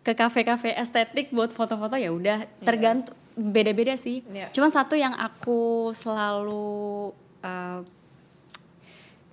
ke 0.02 0.12
kafe-kafe 0.18 0.74
estetik 0.74 1.30
buat 1.30 1.54
foto-foto 1.54 1.94
ya 1.94 2.10
udah 2.10 2.42
tergantung 2.66 3.14
beda-beda 3.32 3.96
sih. 3.96 4.20
Iya. 4.28 4.52
cuman 4.52 4.68
satu 4.68 4.92
yang 4.92 5.16
aku 5.16 5.88
selalu 5.96 7.14
eh, 7.40 7.80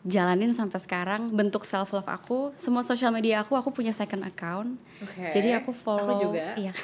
jalanin 0.02 0.52
sampai 0.52 0.78
sekarang 0.78 1.28
bentuk 1.30 1.62
self 1.62 1.92
love 1.92 2.08
aku 2.08 2.56
semua 2.56 2.80
sosial 2.82 3.12
media 3.12 3.42
aku 3.42 3.54
aku 3.54 3.70
punya 3.70 3.92
second 3.92 4.24
account. 4.24 4.80
Oke. 5.00 5.28
jadi 5.30 5.60
aku 5.60 5.72
follow 5.72 6.08
Aku 6.10 6.24
juga. 6.26 6.56
iya. 6.56 6.72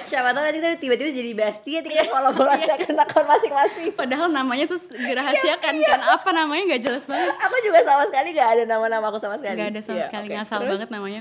Siapa 0.00 0.30
tahu 0.30 0.42
nanti 0.42 0.58
tiba-tiba 0.76 1.10
jadi 1.10 1.30
bestie 1.32 1.78
ya 1.78 1.82
kita 1.82 2.06
follow 2.06 2.30
follow 2.32 2.54
second 2.56 2.98
account 2.98 3.26
masing-masing. 3.26 3.88
Padahal 3.92 4.26
namanya 4.28 4.66
tuh 4.66 4.78
dirahasiakan 4.90 5.74
Iya, 5.76 5.86
kan. 5.86 6.00
Apa 6.12 6.30
namanya? 6.30 6.62
Nggak 6.74 6.82
jelas 6.82 7.04
banget. 7.06 7.34
Aku 7.36 7.56
juga 7.60 7.78
sama 7.82 8.02
sekali 8.06 8.28
gak 8.32 8.48
ada 8.50 8.64
nama-nama 8.66 9.04
aku 9.06 9.18
sama 9.18 9.36
sekali. 9.36 9.54
Nggak 9.54 9.70
ada 9.70 9.80
sama 9.80 9.96
Iya, 9.96 10.06
sekali. 10.06 10.26
oke. 10.26 10.34
ngasal 10.34 10.58
Terus? 10.58 10.70
banget 10.72 10.88
namanya. 10.90 11.20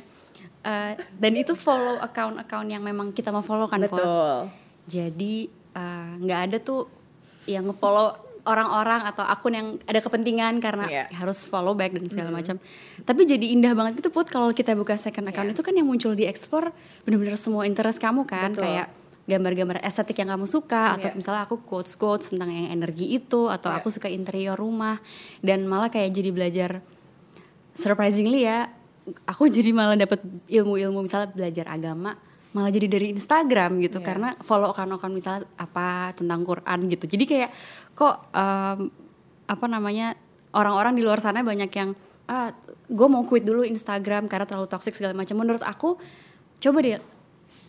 Eh, 0.60 0.92
dan 1.16 1.34
itu 1.36 1.54
follow 1.54 1.98
account-account 2.00 2.68
yang 2.68 2.82
memang 2.82 3.10
kita 3.10 3.30
mau 3.30 3.42
follow 3.42 3.66
kan 3.66 3.82
Pot? 3.84 3.94
betul. 3.96 4.38
Jadi 4.86 5.36
eh, 5.72 6.10
nggak 6.20 6.40
ada 6.50 6.58
tuh 6.60 6.90
yang 7.46 7.66
nge-follow 7.66 8.29
orang-orang 8.50 9.06
atau 9.06 9.22
akun 9.22 9.54
yang 9.54 9.68
ada 9.86 10.02
kepentingan 10.02 10.58
karena 10.58 10.86
Yeah. 10.90 11.06
harus 11.14 11.46
follow 11.46 11.78
back 11.78 11.94
dan 11.94 12.10
segala 12.10 12.34
macam. 12.34 12.58
Tapi 13.06 13.22
jadi 13.24 13.46
indah 13.54 13.78
banget 13.78 14.02
gitu 14.02 14.10
put 14.10 14.26
kalau 14.26 14.50
kita 14.50 14.74
buka 14.74 14.98
second 14.98 15.30
account 15.30 15.54
Yeah. 15.54 15.56
itu 15.56 15.62
kan 15.62 15.78
yang 15.78 15.86
muncul 15.86 16.18
di 16.18 16.26
explore 16.26 16.74
bener-bener 17.06 17.38
semua 17.38 17.70
interest 17.70 18.02
kamu 18.02 18.26
kan 18.26 18.58
Betul. 18.58 18.66
kayak 18.66 18.88
gambar-gambar 19.30 19.78
estetik 19.86 20.18
yang 20.18 20.34
kamu 20.34 20.50
suka 20.50 20.98
atau 20.98 21.14
Yeah. 21.14 21.18
misalnya 21.22 21.46
aku 21.46 21.62
quotes 21.62 21.94
quotes 21.94 22.34
tentang 22.34 22.50
yang 22.50 22.74
energi 22.74 23.14
itu 23.14 23.46
atau 23.46 23.70
Yeah. 23.70 23.78
aku 23.78 23.94
suka 23.94 24.10
interior 24.10 24.58
rumah 24.58 24.98
dan 25.46 25.70
malah 25.70 25.94
kayak 25.94 26.10
jadi 26.10 26.34
belajar 26.34 26.82
surprisingly 27.78 28.50
ya 28.50 28.68
aku 29.30 29.46
jadi 29.56 29.70
malah 29.72 29.94
dapat 29.94 30.20
ilmu-ilmu 30.50 31.06
misalnya 31.06 31.30
belajar 31.30 31.70
agama 31.70 32.18
malah 32.50 32.74
jadi 32.74 32.90
dari 32.90 33.14
Instagram 33.14 33.78
gitu 33.78 34.02
Iya. 34.02 34.06
karena 34.10 34.30
follow 34.42 34.74
account-account 34.74 35.14
misalnya 35.14 35.46
apa 35.54 36.18
tentang 36.18 36.42
Quran 36.42 36.80
gitu. 36.90 37.06
Jadi 37.06 37.24
kayak 37.30 37.50
kok 37.94 38.34
em, 38.34 38.90
apa 39.46 39.66
namanya 39.70 40.18
orang-orang 40.58 40.98
di 40.98 41.06
luar 41.06 41.22
sana 41.22 41.46
banyak 41.46 41.70
yang 41.70 41.94
ah 42.26 42.50
gue 42.90 43.08
mau 43.10 43.22
quit 43.26 43.46
dulu 43.46 43.62
Instagram 43.62 44.26
karena 44.26 44.50
terlalu 44.50 44.66
toxic 44.66 44.98
segala 44.98 45.14
macam. 45.14 45.38
Menurut 45.38 45.62
aku 45.62 46.02
coba 46.58 46.78
deh 46.82 46.98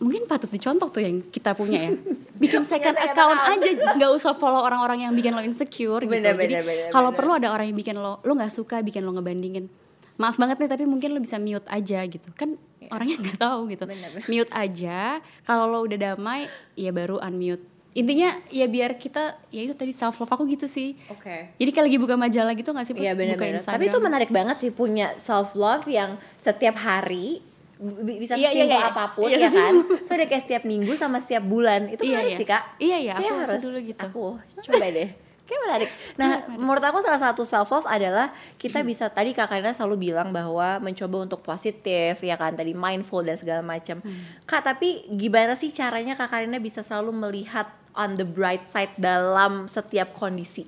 mungkin 0.01 0.25
patut 0.25 0.49
dicontoh 0.49 0.89
tuh 0.89 1.05
yang 1.05 1.21
kita 1.29 1.53
punya 1.53 1.85
ya. 1.85 1.91
Bikin 2.41 2.65
second 2.65 2.97
account 2.97 3.37
aja 3.37 3.69
nggak 4.01 4.11
usah 4.17 4.33
follow 4.33 4.65
orang-orang 4.65 5.05
yang 5.05 5.13
bikin 5.13 5.29
lo 5.37 5.45
insecure 5.45 6.01
gitu. 6.09 6.17
Bener, 6.17 6.33
jadi 6.41 6.53
kalau 6.89 7.13
perlu 7.13 7.37
ada 7.37 7.53
orang 7.53 7.69
yang 7.69 7.77
bikin 7.77 8.01
lo 8.01 8.17
lo 8.25 8.31
nggak 8.33 8.49
suka 8.49 8.81
bikin 8.81 9.05
lo 9.05 9.13
ngebandingin. 9.13 9.69
Maaf 10.17 10.41
banget 10.41 10.57
nih 10.57 10.69
tapi 10.73 10.89
mungkin 10.89 11.13
lo 11.13 11.21
bisa 11.21 11.37
mute 11.37 11.69
aja 11.69 12.01
gitu. 12.09 12.33
Kan 12.33 12.57
orangnya 12.91 13.17
nggak 13.17 13.39
tahu 13.39 13.59
gitu 13.67 13.83
Bener, 13.85 14.09
bener. 14.11 14.27
mute 14.27 14.51
aja 14.51 14.99
kalau 15.41 15.65
lo 15.65 15.79
udah 15.81 15.97
damai 15.97 16.45
ya 16.75 16.91
baru 16.91 17.17
unmute 17.19 17.63
intinya 17.91 18.39
ya 18.47 18.65
biar 18.65 18.95
kita 18.95 19.19
ya 19.47 19.61
itu 19.61 19.73
tadi 19.73 19.91
self 19.91 20.15
love 20.17 20.29
aku 20.29 20.43
gitu 20.45 20.63
sih 20.63 20.95
Oke. 21.07 21.51
jadi 21.53 21.69
kayak 21.69 21.85
lagi 21.87 21.97
buka 21.97 22.15
majalah 22.15 22.53
gitu 22.53 22.69
gak 22.69 22.83
sih 22.83 22.93
Put? 22.93 23.01
Iya 23.01 23.11
buka 23.11 23.19
benar-benar. 23.21 23.55
Instagram 23.57 23.75
Tapi 23.75 23.85
itu 23.85 23.97
menarik 23.99 24.29
banget 24.29 24.55
sih 24.57 24.71
punya 24.71 25.07
self 25.17 25.51
love 25.53 25.83
yang 25.85 26.15
setiap 26.37 26.75
hari 26.77 27.43
bi- 27.75 28.15
bisa 28.17 28.37
Iya, 28.37 28.53
iya, 28.53 28.63
iya. 28.69 28.79
apa 28.85 29.11
pun 29.11 29.25
Iya, 29.25 29.37
ya 29.37 29.49
kan. 29.49 29.73
So 30.05 30.13
ada 30.13 30.23
kayak 30.23 30.43
setiap 30.45 30.63
minggu 30.63 30.93
sama 30.93 31.17
setiap 31.17 31.43
bulan. 31.43 31.89
Itu 31.89 32.05
Iya, 32.05 32.21
menarik 32.21 32.29
iya. 32.29 32.37
sih, 32.37 32.47
Kak. 32.47 32.63
Iya, 32.77 32.97
iya, 33.01 33.13
aku- 33.13 33.25
aku 33.25 33.41
harus 33.41 33.59
dulu 33.59 33.77
gitu. 33.81 34.01
Aku 34.01 34.23
coba 34.61 34.85
deh. 34.87 35.09
Kayak 35.51 35.63
menarik. 35.67 35.89
Nah, 36.21 36.31
menurut 36.53 36.83
aku 36.83 37.03
salah 37.03 37.19
satu 37.19 37.43
self 37.43 37.67
love 37.67 37.87
adalah 37.89 38.31
kita 38.55 38.79
bisa 38.87 39.11
tadi 39.11 39.35
Kak 39.35 39.51
Karina 39.51 39.75
selalu 39.75 40.11
bilang 40.11 40.31
bahwa 40.31 40.79
mencoba 40.79 41.27
untuk 41.27 41.43
positif 41.43 42.15
ya 42.23 42.39
kan 42.39 42.55
tadi 42.55 42.71
mindful 42.71 43.19
dan 43.19 43.35
segala 43.35 43.59
macam. 43.59 43.99
Kak, 44.47 44.63
tapi 44.63 45.03
gimana 45.11 45.59
sih 45.59 45.75
caranya 45.75 46.15
Kak 46.15 46.31
Karina 46.31 46.55
bisa 46.55 46.79
selalu 46.79 47.11
melihat 47.11 47.67
on 47.91 48.15
the 48.15 48.23
bright 48.23 48.63
side 48.71 48.95
dalam 48.95 49.67
setiap 49.67 50.15
kondisi? 50.15 50.63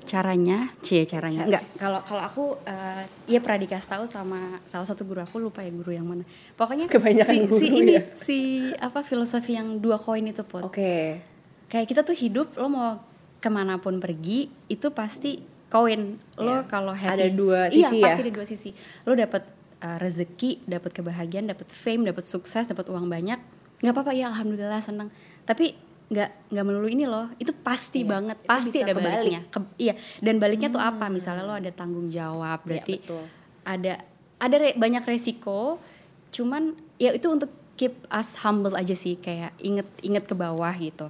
caranya 0.00 0.72
cie 0.80 1.04
caranya 1.04 1.44
Cara. 1.44 1.48
enggak 1.52 1.64
kalau 1.76 2.00
kalau 2.02 2.22
aku 2.24 2.44
eh, 2.64 3.04
ya 3.28 3.38
pernah 3.38 3.62
dikasih 3.62 3.88
tahu 3.94 4.04
sama 4.08 4.58
salah 4.64 4.88
satu 4.88 5.04
guru 5.04 5.20
aku 5.20 5.36
lupa 5.38 5.60
ya 5.60 5.70
guru 5.70 5.92
yang 5.92 6.08
mana 6.08 6.24
pokoknya 6.56 6.88
Kebanyakan 6.88 7.30
si, 7.36 7.46
guru 7.46 7.60
si 7.60 7.66
ini 7.68 7.92
ya. 7.94 8.02
si 8.16 8.38
apa 8.80 9.04
filosofi 9.04 9.54
yang 9.54 9.78
dua 9.78 10.00
koin 10.00 10.24
itu 10.26 10.42
pun 10.42 10.66
Oke. 10.66 11.20
kayak 11.68 11.86
kita 11.86 12.00
tuh 12.02 12.16
hidup 12.16 12.56
lo 12.58 12.66
mau 12.66 12.96
ke 13.40 13.48
mana 13.48 13.76
pun 13.76 13.96
pergi 13.96 14.38
itu 14.66 14.88
pasti 14.90 15.40
koin 15.66 16.16
lo 16.36 16.60
Iya. 16.60 16.66
kalau 16.66 16.92
happy 16.92 17.14
Ada 17.14 17.26
dua 17.30 17.60
iya 17.68 17.88
sisi 17.88 17.96
ya? 17.96 18.04
pasti 18.06 18.20
ada 18.22 18.32
dua 18.32 18.44
sisi 18.44 18.70
lo 19.02 19.12
dapat 19.14 19.42
uh, 19.80 19.96
rezeki 19.96 20.66
dapat 20.66 20.90
kebahagiaan 20.92 21.46
dapat 21.46 21.66
fame 21.66 22.04
dapat 22.04 22.24
sukses 22.24 22.66
dapat 22.66 22.84
uang 22.86 23.06
banyak 23.06 23.38
nggak 23.80 23.92
apa-apa 23.92 24.12
ya 24.12 24.28
alhamdulillah 24.28 24.78
senang 24.78 25.08
tapi 25.42 25.72
nggak 26.06 26.50
nggak 26.50 26.64
melulu 26.64 26.84
ini 26.86 27.06
loh 27.06 27.30
itu 27.36 27.54
pasti 27.56 28.02
Iya, 28.02 28.10
banget 28.10 28.36
itu 28.38 28.50
pasti 28.50 28.76
ada 28.78 28.92
kebalik. 28.92 29.08
baliknya 29.14 29.40
Ke- 29.46 29.74
iya 29.78 29.94
dan 30.18 30.34
baliknya 30.36 30.68
tuh 30.68 30.82
apa 30.82 31.06
misalnya 31.06 31.42
lo 31.42 31.54
ada 31.54 31.70
tanggung 31.70 32.08
jawab 32.08 32.60
berarti 32.60 32.98
Iya, 32.98 33.04
betul. 33.06 33.24
ada 33.62 33.92
ada 34.38 34.56
re- 34.58 34.74
banyak 34.74 35.04
resiko 35.04 35.78
cuman 36.28 36.62
ya 36.96 37.10
itu 37.10 37.26
untuk 37.26 37.48
keep 37.74 37.94
us 38.08 38.36
humble 38.38 38.74
aja 38.74 38.92
sih 38.92 39.16
kayak 39.16 39.54
inget 39.56 39.86
inget 40.00 40.24
ke 40.24 40.34
bawah 40.34 40.74
gitu 40.74 41.08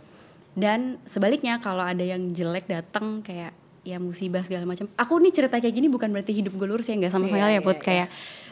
dan 0.54 0.98
sebaliknya 1.06 1.58
kalau 1.58 1.82
ada 1.82 2.02
yang 2.02 2.34
jelek 2.34 2.66
datang 2.66 3.22
kayak 3.22 3.54
ya 3.80 3.96
musibah 3.96 4.44
segala 4.44 4.68
macam. 4.68 4.86
Aku 4.94 5.16
nih 5.16 5.32
cerita 5.32 5.56
kayak 5.56 5.72
gini 5.72 5.88
bukan 5.88 6.10
berarti 6.10 6.36
hidup 6.36 6.52
gue 6.52 6.68
lurus 6.68 6.86
ya 6.86 6.98
nggak 7.00 7.08
sama 7.08 7.24
Iya, 7.24 7.32
sekali 7.32 7.42
ya 7.42 7.56
iya, 7.56 7.60
put. 7.64 7.76
iya. 7.76 7.82
kayak 7.82 8.08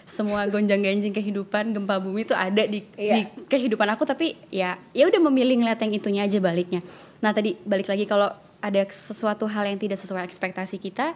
semua 0.09 0.41
gonjang 0.49 0.81
ganjing 0.81 1.13
kehidupan 1.13 1.77
gempa 1.77 2.01
bumi 2.01 2.25
itu 2.25 2.33
ada 2.33 2.65
di, 2.65 2.81
Iya. 2.97 3.13
di 3.13 3.21
kehidupan 3.45 3.89
aku. 3.93 4.09
Tapi 4.09 4.41
ya 4.49 4.81
ya 4.97 5.05
udah 5.05 5.21
memilih 5.29 5.61
ngeliat 5.61 5.85
yang 5.85 5.93
itunya 5.93 6.23
aja 6.25 6.39
baliknya. 6.41 6.81
Nah 7.21 7.37
tadi 7.37 7.61
balik 7.61 7.93
lagi 7.93 8.09
kalau 8.09 8.33
ada 8.59 8.83
sesuatu 8.89 9.45
hal 9.47 9.69
yang 9.69 9.77
tidak 9.77 10.01
sesuai 10.01 10.25
ekspektasi 10.25 10.81
kita 10.81 11.13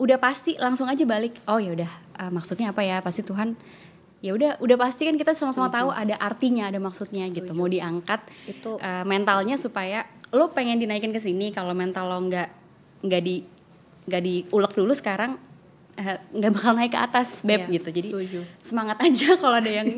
udah 0.00 0.16
pasti 0.16 0.56
langsung 0.56 0.88
aja 0.88 1.04
balik 1.04 1.36
oh 1.44 1.60
ya 1.60 1.76
udah 1.76 1.90
eh, 2.16 2.30
maksudnya 2.30 2.70
apa 2.70 2.86
ya? 2.86 3.02
Pasti 3.02 3.26
Tuhan 3.26 3.58
ya 4.20 4.30
udah 4.30 4.56
udah 4.58 4.76
pasti 4.76 5.04
kan 5.04 5.14
kita 5.14 5.32
sama-sama 5.32 5.68
tahu 5.68 5.88
ada 5.90 6.12
artinya 6.14 6.68
ada 6.68 6.76
maksudnya 6.76 7.24
gitu. 7.28 7.50
Mau 7.50 7.66
diangkat 7.66 8.20
Itu- 8.46 8.76
eh, 8.76 9.04
mentalnya 9.04 9.56
supaya 9.56 10.04
lo 10.30 10.50
pengen 10.50 10.76
dinaikin 10.76 11.10
ke 11.10 11.18
sini 11.18 11.50
kalau 11.50 11.72
mental 11.72 12.06
lo 12.06 12.20
nggak 12.22 12.48
nggak 13.02 13.22
di 13.22 13.36
nggak 14.06 14.22
diulek 14.22 14.72
dulu 14.72 14.92
sekarang 14.92 15.40
eh, 15.96 16.16
nggak 16.30 16.52
bakal 16.52 16.72
naik 16.72 16.92
ke 16.92 17.00
atas 17.00 17.40
beb 17.40 17.64
Iya, 17.64 17.74
gitu. 17.74 17.88
Jadi 17.90 18.08
setuju. 18.10 18.40
semangat 18.58 19.00
aja 19.06 19.34
kalau 19.34 19.56
ada 19.56 19.72
yang 19.72 19.88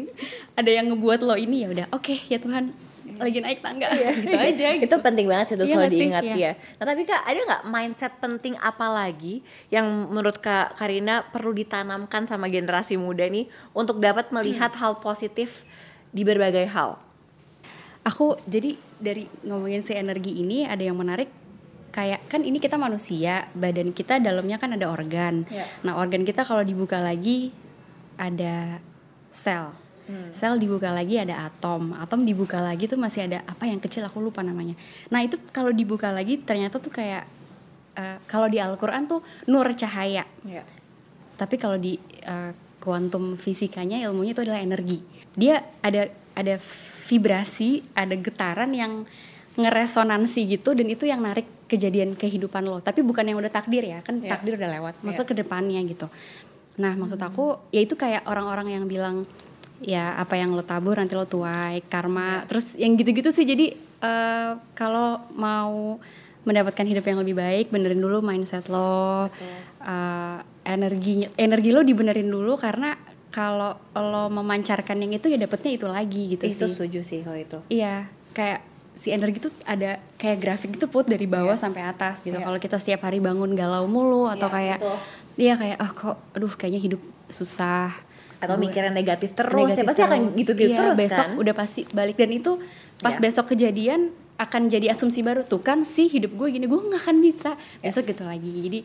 ada 0.53 0.71
yang 0.71 0.87
ngebuat 0.89 1.21
lo 1.21 1.35
ini 1.35 1.63
ya 1.63 1.69
udah 1.69 1.87
oke 1.91 2.15
ya 2.27 2.39
Tuhan 2.39 2.71
lagi 3.19 3.39
naik 3.43 3.61
tangga 3.61 3.89
gitu 4.23 4.37
aja 4.37 4.69
gitu. 4.81 4.85
itu 4.89 4.97
penting 5.01 5.27
banget 5.29 5.47
sih 5.51 5.57
itu 5.59 5.65
Iya 5.67 5.75
selalu 5.75 5.91
diingat 5.91 6.23
Iya. 6.25 6.37
ya. 6.37 6.53
Nah 6.81 6.85
tapi 6.89 7.01
kak 7.05 7.23
ada 7.23 7.41
nggak 7.43 7.63
mindset 7.67 8.13
penting 8.17 8.55
apa 8.57 8.87
lagi 8.89 9.41
yang 9.69 9.85
menurut 10.09 10.39
kak 10.39 10.77
Karina 10.77 11.27
perlu 11.29 11.53
ditanamkan 11.53 12.25
sama 12.25 12.47
generasi 12.47 12.97
muda 12.97 13.27
nih 13.27 13.51
untuk 13.73 13.99
dapat 13.99 14.31
melihat 14.31 14.73
hal 14.77 14.99
positif 14.99 15.67
di 16.11 16.23
berbagai 16.23 16.69
hal? 16.71 16.97
Aku 18.03 18.35
jadi 18.45 18.75
dari 18.99 19.31
ngomongin 19.43 19.83
si 19.83 19.95
energi 19.95 20.39
ini 20.39 20.67
ada 20.67 20.83
yang 20.83 20.99
menarik 20.99 21.31
kayak 21.93 22.25
kan 22.27 22.41
ini 22.41 22.57
kita 22.57 22.81
manusia 22.81 23.47
badan 23.53 23.93
kita 23.93 24.19
dalamnya 24.19 24.57
kan 24.57 24.75
ada 24.75 24.89
organ. 24.89 25.45
Iya. 25.47 25.69
Nah 25.85 26.01
organ 26.01 26.25
kita 26.25 26.43
kalau 26.43 26.65
dibuka 26.65 26.99
lagi 26.99 27.53
ada 28.17 28.81
sel. 29.31 29.73
Sel 30.33 30.57
dibuka 30.59 30.91
lagi 30.91 31.19
ada 31.21 31.47
atom. 31.49 31.97
Atom 31.97 32.25
dibuka 32.27 32.59
lagi 32.61 32.89
tuh 32.89 32.99
masih 32.99 33.31
ada 33.31 33.45
apa 33.45 33.69
yang 33.69 33.79
kecil 33.79 34.05
aku 34.05 34.19
lupa 34.21 34.41
namanya. 34.45 34.77
Nah 35.13 35.21
itu 35.25 35.39
kalau 35.51 35.71
dibuka 35.71 36.11
lagi 36.11 36.41
ternyata 36.41 36.81
tuh 36.81 36.93
kayak 36.93 37.25
eh, 37.97 38.19
kalau 38.29 38.49
di 38.49 38.59
Al-Quran 38.61 39.09
tuh 39.09 39.21
nur 39.49 39.67
cahaya. 39.77 40.25
Iya. 40.45 40.65
Tapi 41.37 41.59
kalau 41.59 41.75
di 41.75 41.99
uh, 42.29 42.55
kuantum 42.79 43.35
fisikanya 43.35 43.99
ilmunya 44.07 44.35
itu 44.35 44.43
adalah 44.47 44.63
energi. 44.63 45.03
Dia 45.35 45.59
ada 45.83 46.07
ada 46.39 46.55
vibrasi, 47.09 47.83
ada 47.95 48.15
getaran 48.15 48.71
yang 48.75 49.03
ngeresonansi 49.59 50.49
gitu 50.49 50.73
dan 50.73 50.87
itu 50.89 51.05
yang 51.05 51.21
narik 51.21 51.45
kejadian 51.69 52.17
kehidupan 52.17 52.65
lo. 52.65 52.81
Tapi 52.81 53.05
bukan 53.05 53.27
yang 53.27 53.39
udah 53.41 53.53
takdir 53.53 53.85
ya, 53.85 54.01
kan 54.01 54.21
Iya. 54.21 54.37
takdir 54.37 54.57
udah 54.57 54.71
lewat. 54.81 54.95
Masuk 55.05 55.33
ke 55.33 55.35
depannya 55.37 55.81
gitu. 55.85 56.09
Nah, 56.81 56.97
maksud 56.97 57.21
aku 57.21 57.61
ya 57.69 57.85
itu 57.85 57.97
kayak 57.97 58.25
orang-orang 58.25 58.81
yang 58.81 58.85
bilang 58.89 59.29
ya 59.83 60.15
apa 60.15 60.35
yang 60.35 60.55
lo 60.55 60.63
tabur 60.63 60.97
nanti 60.97 61.13
lo 61.13 61.27
tuai, 61.27 61.83
karma. 61.85 62.47
Terus 62.47 62.75
yang 62.75 62.95
gitu-gitu 62.95 63.29
sih 63.29 63.43
jadi 63.43 63.75
eh, 64.01 64.51
kalau 64.73 65.21
mau 65.35 65.99
mendapatkan 66.43 66.83
hidup 66.83 67.05
yang 67.05 67.23
lebih 67.23 67.37
baik, 67.37 67.67
benerin 67.69 67.99
dulu 67.99 68.19
mindset 68.19 68.67
lo. 68.67 69.31
Eh, 69.83 70.39
energi 70.63 71.27
energi 71.35 71.71
lo 71.71 71.83
dibenerin 71.83 72.27
dulu 72.27 72.55
karena 72.55 72.95
kalau 73.29 73.75
lo 73.93 74.25
memancarkan 74.29 74.95
yang 74.99 75.17
itu 75.17 75.27
ya 75.27 75.35
dapetnya 75.37 75.73
itu 75.73 75.87
lagi 75.87 76.37
gitu 76.37 76.45
Itu 76.45 76.67
sih. 76.67 76.71
setuju 76.71 77.01
sih 77.03 77.21
kalau 77.23 77.39
itu. 77.39 77.59
Iya, 77.67 78.07
kayak 78.31 78.61
si 78.93 79.09
energi 79.09 79.41
tuh 79.41 79.53
ada 79.65 79.99
kayak 80.15 80.39
grafik 80.39 80.77
gitu 80.77 80.85
put 80.87 81.09
dari 81.09 81.25
bawah 81.25 81.57
sampai 81.57 81.83
atas 81.83 82.21
gitu. 82.21 82.37
Iya. 82.37 82.45
Kalau 82.45 82.59
kita 82.61 82.77
setiap 82.77 83.09
hari 83.09 83.19
bangun 83.19 83.57
galau 83.57 83.89
mulu 83.89 84.29
atau 84.29 84.47
Iya, 84.47 84.55
kayak 84.55 84.79
betul. 84.79 84.99
iya 85.41 85.55
kayak 85.57 85.77
ah 85.81 85.91
kok 85.91 86.17
aduh 86.37 86.53
kayaknya 86.53 86.81
hidup 86.83 87.03
susah 87.27 87.89
Atau 88.43 88.59
Gue- 88.59 88.67
mikirin 88.67 88.91
negatif 88.91 89.33
terus 89.33 89.55
ya 89.55 89.63
negatif 89.71 89.87
pasti 89.87 90.03
akan 90.03 90.19
terus. 90.21 90.35
gitu-gitu 90.37 90.73
Iya, 90.73 90.79
terus 90.83 90.97
besok 90.99 91.25
kan. 91.25 91.39
udah 91.39 91.55
pasti 91.55 91.81
balik 91.89 92.17
dan 92.17 92.31
itu 92.31 92.53
pas 92.99 93.15
Iya. 93.15 93.23
besok 93.23 93.45
kejadian 93.49 94.01
akan 94.35 94.63
jadi 94.67 94.87
asumsi 94.91 95.23
baru 95.23 95.43
tuh 95.43 95.61
kan 95.61 95.83
sih 95.83 96.07
hidup 96.07 96.35
gue 96.35 96.49
gini 96.51 96.67
gue 96.67 96.75
nggak 96.75 96.99
akan 97.01 97.17
bisa 97.19 97.55
besok 97.79 98.03
gitu 98.05 98.23
lagi 98.23 98.51
jadi 98.61 98.81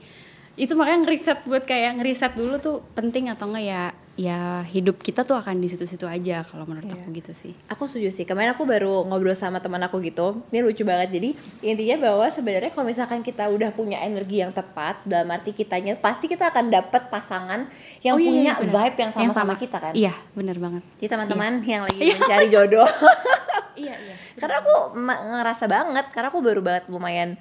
itu 0.56 0.74
makanya 0.74 1.00
ngeriset 1.04 1.40
buat 1.44 1.64
kayak 1.64 1.98
ngeriset 1.98 2.34
dulu 2.34 2.58
tuh 2.58 2.86
penting 2.94 3.28
atau 3.28 3.46
enggak 3.48 3.66
ya 3.66 3.84
ya 4.18 4.66
hidup 4.66 4.98
kita 4.98 5.22
tuh 5.22 5.38
akan 5.38 5.56
di 5.56 5.66
situ-situ 5.66 6.04
aja 6.04 6.42
kalau 6.42 6.66
menurut 6.66 6.86
Iya. 6.86 6.98
aku 6.98 7.14
gitu 7.14 7.32
sih 7.32 7.54
Aku 7.70 7.86
setuju 7.86 8.10
sih. 8.10 8.26
Kemarin 8.26 8.52
aku 8.52 8.66
baru 8.66 9.06
ngobrol 9.06 9.32
sama 9.32 9.58
teman 9.58 9.78
aku 9.80 10.02
gitu. 10.02 10.42
Ini 10.48 10.60
lucu 10.60 10.82
banget. 10.82 11.14
Jadi 11.14 11.30
intinya 11.62 11.98
bahwa 12.04 12.26
sebenarnya 12.28 12.70
kalau 12.70 12.84
misalkan 12.84 13.22
kita 13.22 13.46
udah 13.46 13.70
punya 13.70 14.02
energi 14.02 14.42
yang 14.42 14.50
tepat 14.50 15.00
dalam 15.04 15.30
arti 15.30 15.54
kitanya 15.54 15.94
pasti 15.96 16.26
kita 16.26 16.50
akan 16.50 16.68
dapat 16.68 17.08
pasangan 17.08 17.70
yang 18.02 18.14
Oh, 18.14 18.20
iya, 18.20 18.28
punya 18.28 18.42
iya, 18.42 18.54
vibe 18.66 18.98
yang 18.98 19.12
sama 19.12 19.30
sama 19.30 19.54
kita 19.54 19.78
kan. 19.78 19.94
iya 19.94 20.14
benar 20.34 20.58
banget 20.58 20.82
Jadi 20.98 21.08
teman-teman 21.08 21.54
yang 21.64 21.84
lagi 21.84 22.02
mencari 22.12 22.48
jodoh. 22.48 22.90
iya 23.78 23.94
iya 23.94 24.16
karena 24.34 24.58
aku 24.60 24.76
ngerasa 24.98 25.66
banget 25.66 26.06
karena 26.10 26.28
aku 26.28 26.40
baru 26.40 26.62
banget 26.62 26.84
lumayan 26.88 27.38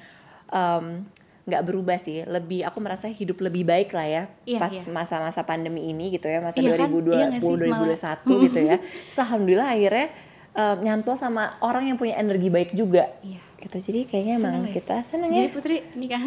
em, 0.47 1.09
nggak 1.47 1.63
berubah 1.63 1.95
sih 1.97 2.23
lebih 2.23 2.63
aku 2.63 2.79
merasa 2.79 3.07
hidup 3.07 3.39
lebih 3.39 3.63
baik 3.63 3.91
lah 3.91 4.03
ya 4.03 4.23
Iya, 4.43 4.59
pas 4.59 4.73
iya. 4.73 4.83
masa-masa 4.89 5.41
pandemi 5.43 5.87
ini 5.87 6.11
gitu 6.11 6.27
ya 6.27 6.39
masa 6.41 6.59
Iya 6.59 6.75
kan? 6.75 6.91
2020 6.91 7.07
Iya 7.09 7.27
nggak 7.29 7.41
sih? 7.41 8.35
2021 8.35 8.45
gitu 8.45 8.61
ya 8.61 8.77
Terus 9.07 9.19
alhamdulillah 9.21 9.69
akhirnya 9.69 10.07
eh, 10.53 10.75
nyantol 10.81 11.15
sama 11.15 11.55
orang 11.61 11.87
yang 11.87 11.97
punya 11.97 12.15
energi 12.17 12.49
baik 12.49 12.71
juga 12.73 13.07
Iya. 13.21 13.39
gitu 13.59 13.77
jadi 13.81 14.01
kayaknya 14.05 14.35
emang 14.37 14.55
deh. 14.61 14.75
kita 14.75 14.97
seneng 15.03 15.31
Jadi 15.31 15.39
ya 15.41 15.51
Putri 15.51 15.77
nikah. 15.95 16.23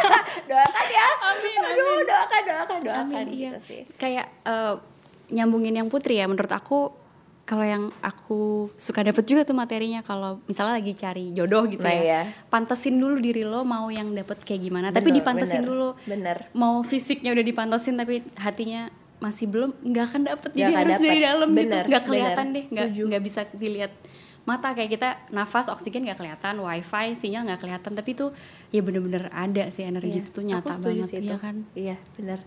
doakan 0.48 0.86
ya 0.88 1.06
Amin, 1.22 1.58
aduh 1.62 2.00
doakan 2.02 2.42
doakan 2.42 2.78
doakan 2.82 3.04
Amin, 3.06 3.26
iya. 3.28 3.50
gitu 3.50 3.60
sih 3.62 3.80
Kayak 3.94 4.26
eh, 4.42 4.74
nyambungin 5.30 5.74
yang 5.74 5.88
Putri 5.88 6.16
ya 6.16 6.24
menurut 6.24 6.48
aku 6.48 6.92
kalau 7.42 7.62
yang 7.62 7.84
aku 7.98 8.70
suka 8.76 9.02
dapet 9.02 9.24
juga 9.24 9.42
tuh 9.42 9.52
materinya 9.52 10.00
kalau 10.00 10.38
misalnya 10.44 10.78
lagi 10.78 10.92
cari 10.92 11.30
jodoh 11.30 11.66
gitu 11.66 11.80
Nah, 11.80 11.90
ya. 11.90 12.00
iya. 12.00 12.20
Pantesin 12.46 12.94
dulu 12.94 13.18
diri 13.18 13.42
lo 13.42 13.62
mau 13.62 13.88
yang 13.88 14.10
dapet 14.10 14.40
kayak 14.40 14.62
gimana, 14.62 14.88
tapi 14.88 15.08
Bener, 15.08 15.18
dipantesin 15.18 15.60
bener, 15.60 15.68
dulu. 15.68 15.88
bener. 16.04 16.36
Mau 16.52 16.80
fisiknya 16.82 17.30
udah 17.30 17.42
dipantesin 17.42 17.94
tapi 17.94 18.22
hatinya 18.36 18.88
masih 19.18 19.46
belum 19.46 19.70
nggak 19.80 20.04
akan 20.04 20.22
dapet 20.24 20.50
Nggak 20.50 20.58
jadi 20.60 20.74
harus 20.76 20.96
dari 20.96 21.06
dapet. 21.12 21.22
dalam 21.24 21.48
Bener, 21.48 21.66
gitu 21.78 21.88
nggak 21.88 22.02
kelihatan 22.04 22.46
bener. 22.48 22.62
deh 22.90 23.04
nggak 23.04 23.22
bisa 23.22 23.40
dilihat 23.52 23.92
mata 24.42 24.68
kayak 24.72 24.90
kita 24.90 25.08
nafas 25.30 25.66
oksigen 25.68 26.02
nggak 26.02 26.18
kelihatan 26.18 26.58
wifi 26.58 27.14
sinyal 27.14 27.46
nggak 27.46 27.60
kelihatan 27.60 27.94
tapi 27.94 28.10
itu 28.12 28.34
ya 28.68 28.82
bener-bener 28.82 29.30
ada 29.30 29.70
sih 29.70 29.82
energi 29.84 30.10
Iya, 30.12 30.20
itu 30.20 30.30
tuh 30.32 30.42
nyata 30.42 30.74
banget 30.76 31.06
sih 31.06 31.16
iya 31.16 31.22
itu. 31.24 31.36
kan 31.38 31.56
Iya, 31.72 31.96
benar. 32.12 32.38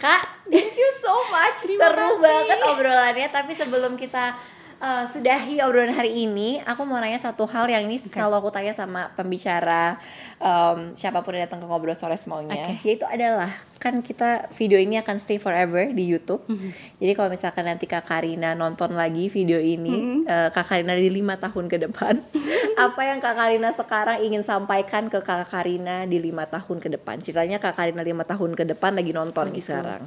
Kak, 0.00 0.22
thank 0.50 0.74
you 0.74 0.90
so 0.98 1.14
much. 1.30 1.62
Terima 1.62 1.88
Seru 1.90 2.18
kasih. 2.18 2.22
banget 2.22 2.58
obrolannya, 2.66 3.28
tapi 3.30 3.52
sebelum 3.54 3.94
kita 3.94 4.34
uh, 4.82 5.04
sudahi 5.06 5.62
obrolan 5.62 5.94
hari 5.94 6.26
ini, 6.26 6.58
aku 6.60 6.82
mau 6.82 6.98
nanya 6.98 7.16
satu 7.16 7.46
hal 7.46 7.70
yang 7.70 7.86
ini 7.86 8.02
kalau 8.10 8.42
aku 8.42 8.50
tanya 8.50 8.74
sama 8.74 9.14
pembicara 9.14 9.96
um, 10.42 10.90
siapa 10.92 11.22
pun 11.22 11.38
yang 11.38 11.46
datang 11.46 11.62
ke 11.62 11.66
ngobrol 11.70 11.94
sore 11.94 12.18
semaunya, 12.18 12.58
Oke. 12.58 12.82
yaitu 12.82 13.06
adalah 13.06 13.48
kan 13.78 13.98
kita 13.98 14.46
video 14.54 14.78
ini 14.78 14.98
akan 14.98 15.18
stay 15.18 15.38
forever 15.38 15.90
di 15.90 16.06
YouTube. 16.06 16.42
Mhm. 16.46 16.98
Jadi 17.02 17.12
kalau 17.14 17.30
misalkan 17.30 17.64
nanti 17.66 17.86
Kak 17.86 18.06
Karina 18.06 18.54
nonton 18.54 18.94
lagi 18.94 19.30
video 19.30 19.62
ini, 19.62 19.94
Mhm. 19.94 20.18
uh, 20.26 20.48
Kak 20.50 20.66
Karina 20.68 20.98
di 20.98 21.08
lima 21.08 21.38
tahun 21.38 21.70
ke 21.70 21.78
depan, 21.88 22.18
apa 22.90 23.00
yang 23.06 23.22
Kak 23.22 23.38
Karina 23.38 23.70
sekarang 23.70 24.18
ingin 24.22 24.42
sampaikan 24.42 25.06
ke 25.06 25.22
Kak 25.22 25.50
Karina 25.50 26.04
di 26.10 26.18
lima 26.18 26.46
tahun 26.46 26.82
ke 26.82 26.90
depan? 26.98 27.22
Ceritanya 27.22 27.62
Kak 27.62 27.78
Karina 27.78 28.02
lima 28.02 28.26
tahun 28.26 28.58
ke 28.58 28.66
depan 28.74 28.98
lagi 28.98 29.14
nonton 29.14 29.50
nih 29.50 29.62
gitu. 29.62 29.74
sekarang. 29.74 30.02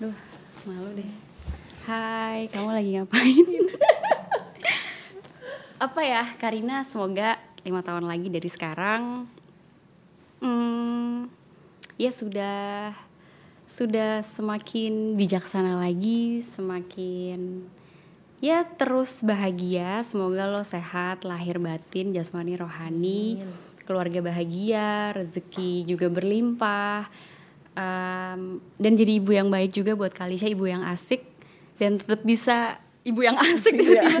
Duh, 0.00 0.16
malu 0.64 0.90
deh. 0.96 1.21
Hai, 1.82 2.46
kamu 2.54 2.78
lagi 2.78 2.94
ngapain? 2.94 3.42
Apa 5.90 6.00
ya, 6.06 6.22
Karina 6.38 6.86
semoga 6.86 7.42
lima 7.66 7.82
tahun 7.82 8.06
lagi 8.06 8.30
dari 8.30 8.46
sekarang, 8.46 9.26
hmm, 10.38 11.26
ya 11.98 12.14
sudah 12.14 12.94
sudah 13.66 14.22
semakin 14.22 15.18
bijaksana 15.18 15.82
lagi, 15.82 16.38
semakin 16.38 17.66
ya 18.38 18.62
terus 18.62 19.26
bahagia. 19.26 20.06
Semoga 20.06 20.54
lo 20.54 20.62
sehat, 20.62 21.26
lahir 21.26 21.58
batin, 21.58 22.14
jasmani, 22.14 22.54
rohani, 22.54 23.42
keluarga 23.82 24.22
bahagia, 24.22 25.18
rezeki 25.18 25.82
juga 25.82 26.06
berlimpah, 26.06 27.10
um, 27.74 28.62
dan 28.78 28.92
jadi 28.94 29.18
ibu 29.18 29.34
yang 29.34 29.50
baik 29.50 29.74
juga 29.74 29.98
buat 29.98 30.14
Kalisha, 30.14 30.46
ibu 30.46 30.70
yang 30.70 30.86
asik 30.86 31.31
dan 31.76 32.00
tetap 32.00 32.20
bisa 32.24 32.80
ibu 33.02 33.20
yang 33.22 33.36
asik 33.52 33.74
yang 33.76 33.86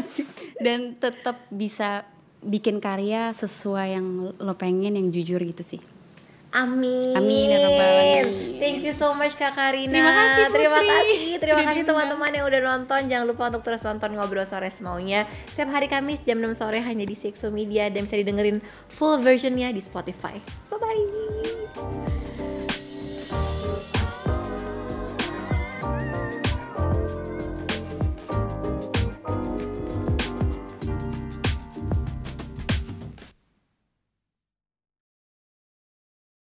dan 0.62 0.78
tetap 0.98 1.36
bisa 1.50 2.06
bikin 2.42 2.82
karya 2.82 3.30
sesuai 3.30 3.94
yang 3.94 4.06
lo 4.34 4.54
pengen 4.58 4.98
yang 4.98 5.08
jujur 5.14 5.38
gitu 5.42 5.62
sih. 5.62 5.80
Amin. 6.52 7.16
Amin, 7.16 7.48
ya 7.48 7.64
Rabbal. 7.64 8.28
Thank 8.60 8.84
you 8.84 8.92
so 8.92 9.16
much 9.16 9.40
Kak 9.40 9.56
Karina. 9.56 9.88
Terima 9.88 10.12
kasih, 10.12 10.42
Putri. 10.52 10.60
Terima 10.60 10.80
kasih. 10.84 11.20
Terima 11.40 11.56
Udah 11.56 11.66
kasih 11.72 11.84
teman-teman 11.88 12.28
yang 12.28 12.44
udah 12.44 12.60
nonton. 12.60 13.00
Jangan 13.08 13.24
lupa 13.24 13.42
untuk 13.48 13.62
terus 13.64 13.80
nonton 13.80 14.12
ngobrol 14.12 14.44
sore 14.44 14.68
semaunya. 14.68 15.24
Setiap 15.48 15.72
hari 15.72 15.88
Kamis 15.88 16.20
jam 16.20 16.36
6 16.36 16.52
sore 16.60 16.84
hanya 16.84 17.08
di 17.08 17.16
Sexo 17.16 17.48
Media 17.48 17.88
dan 17.88 18.04
bisa 18.04 18.20
didengerin 18.20 18.60
full 18.92 19.16
versionnya 19.24 19.72
di 19.72 19.80
Spotify. 19.80 20.36
Bye 20.68 20.76
bye. 20.76 21.31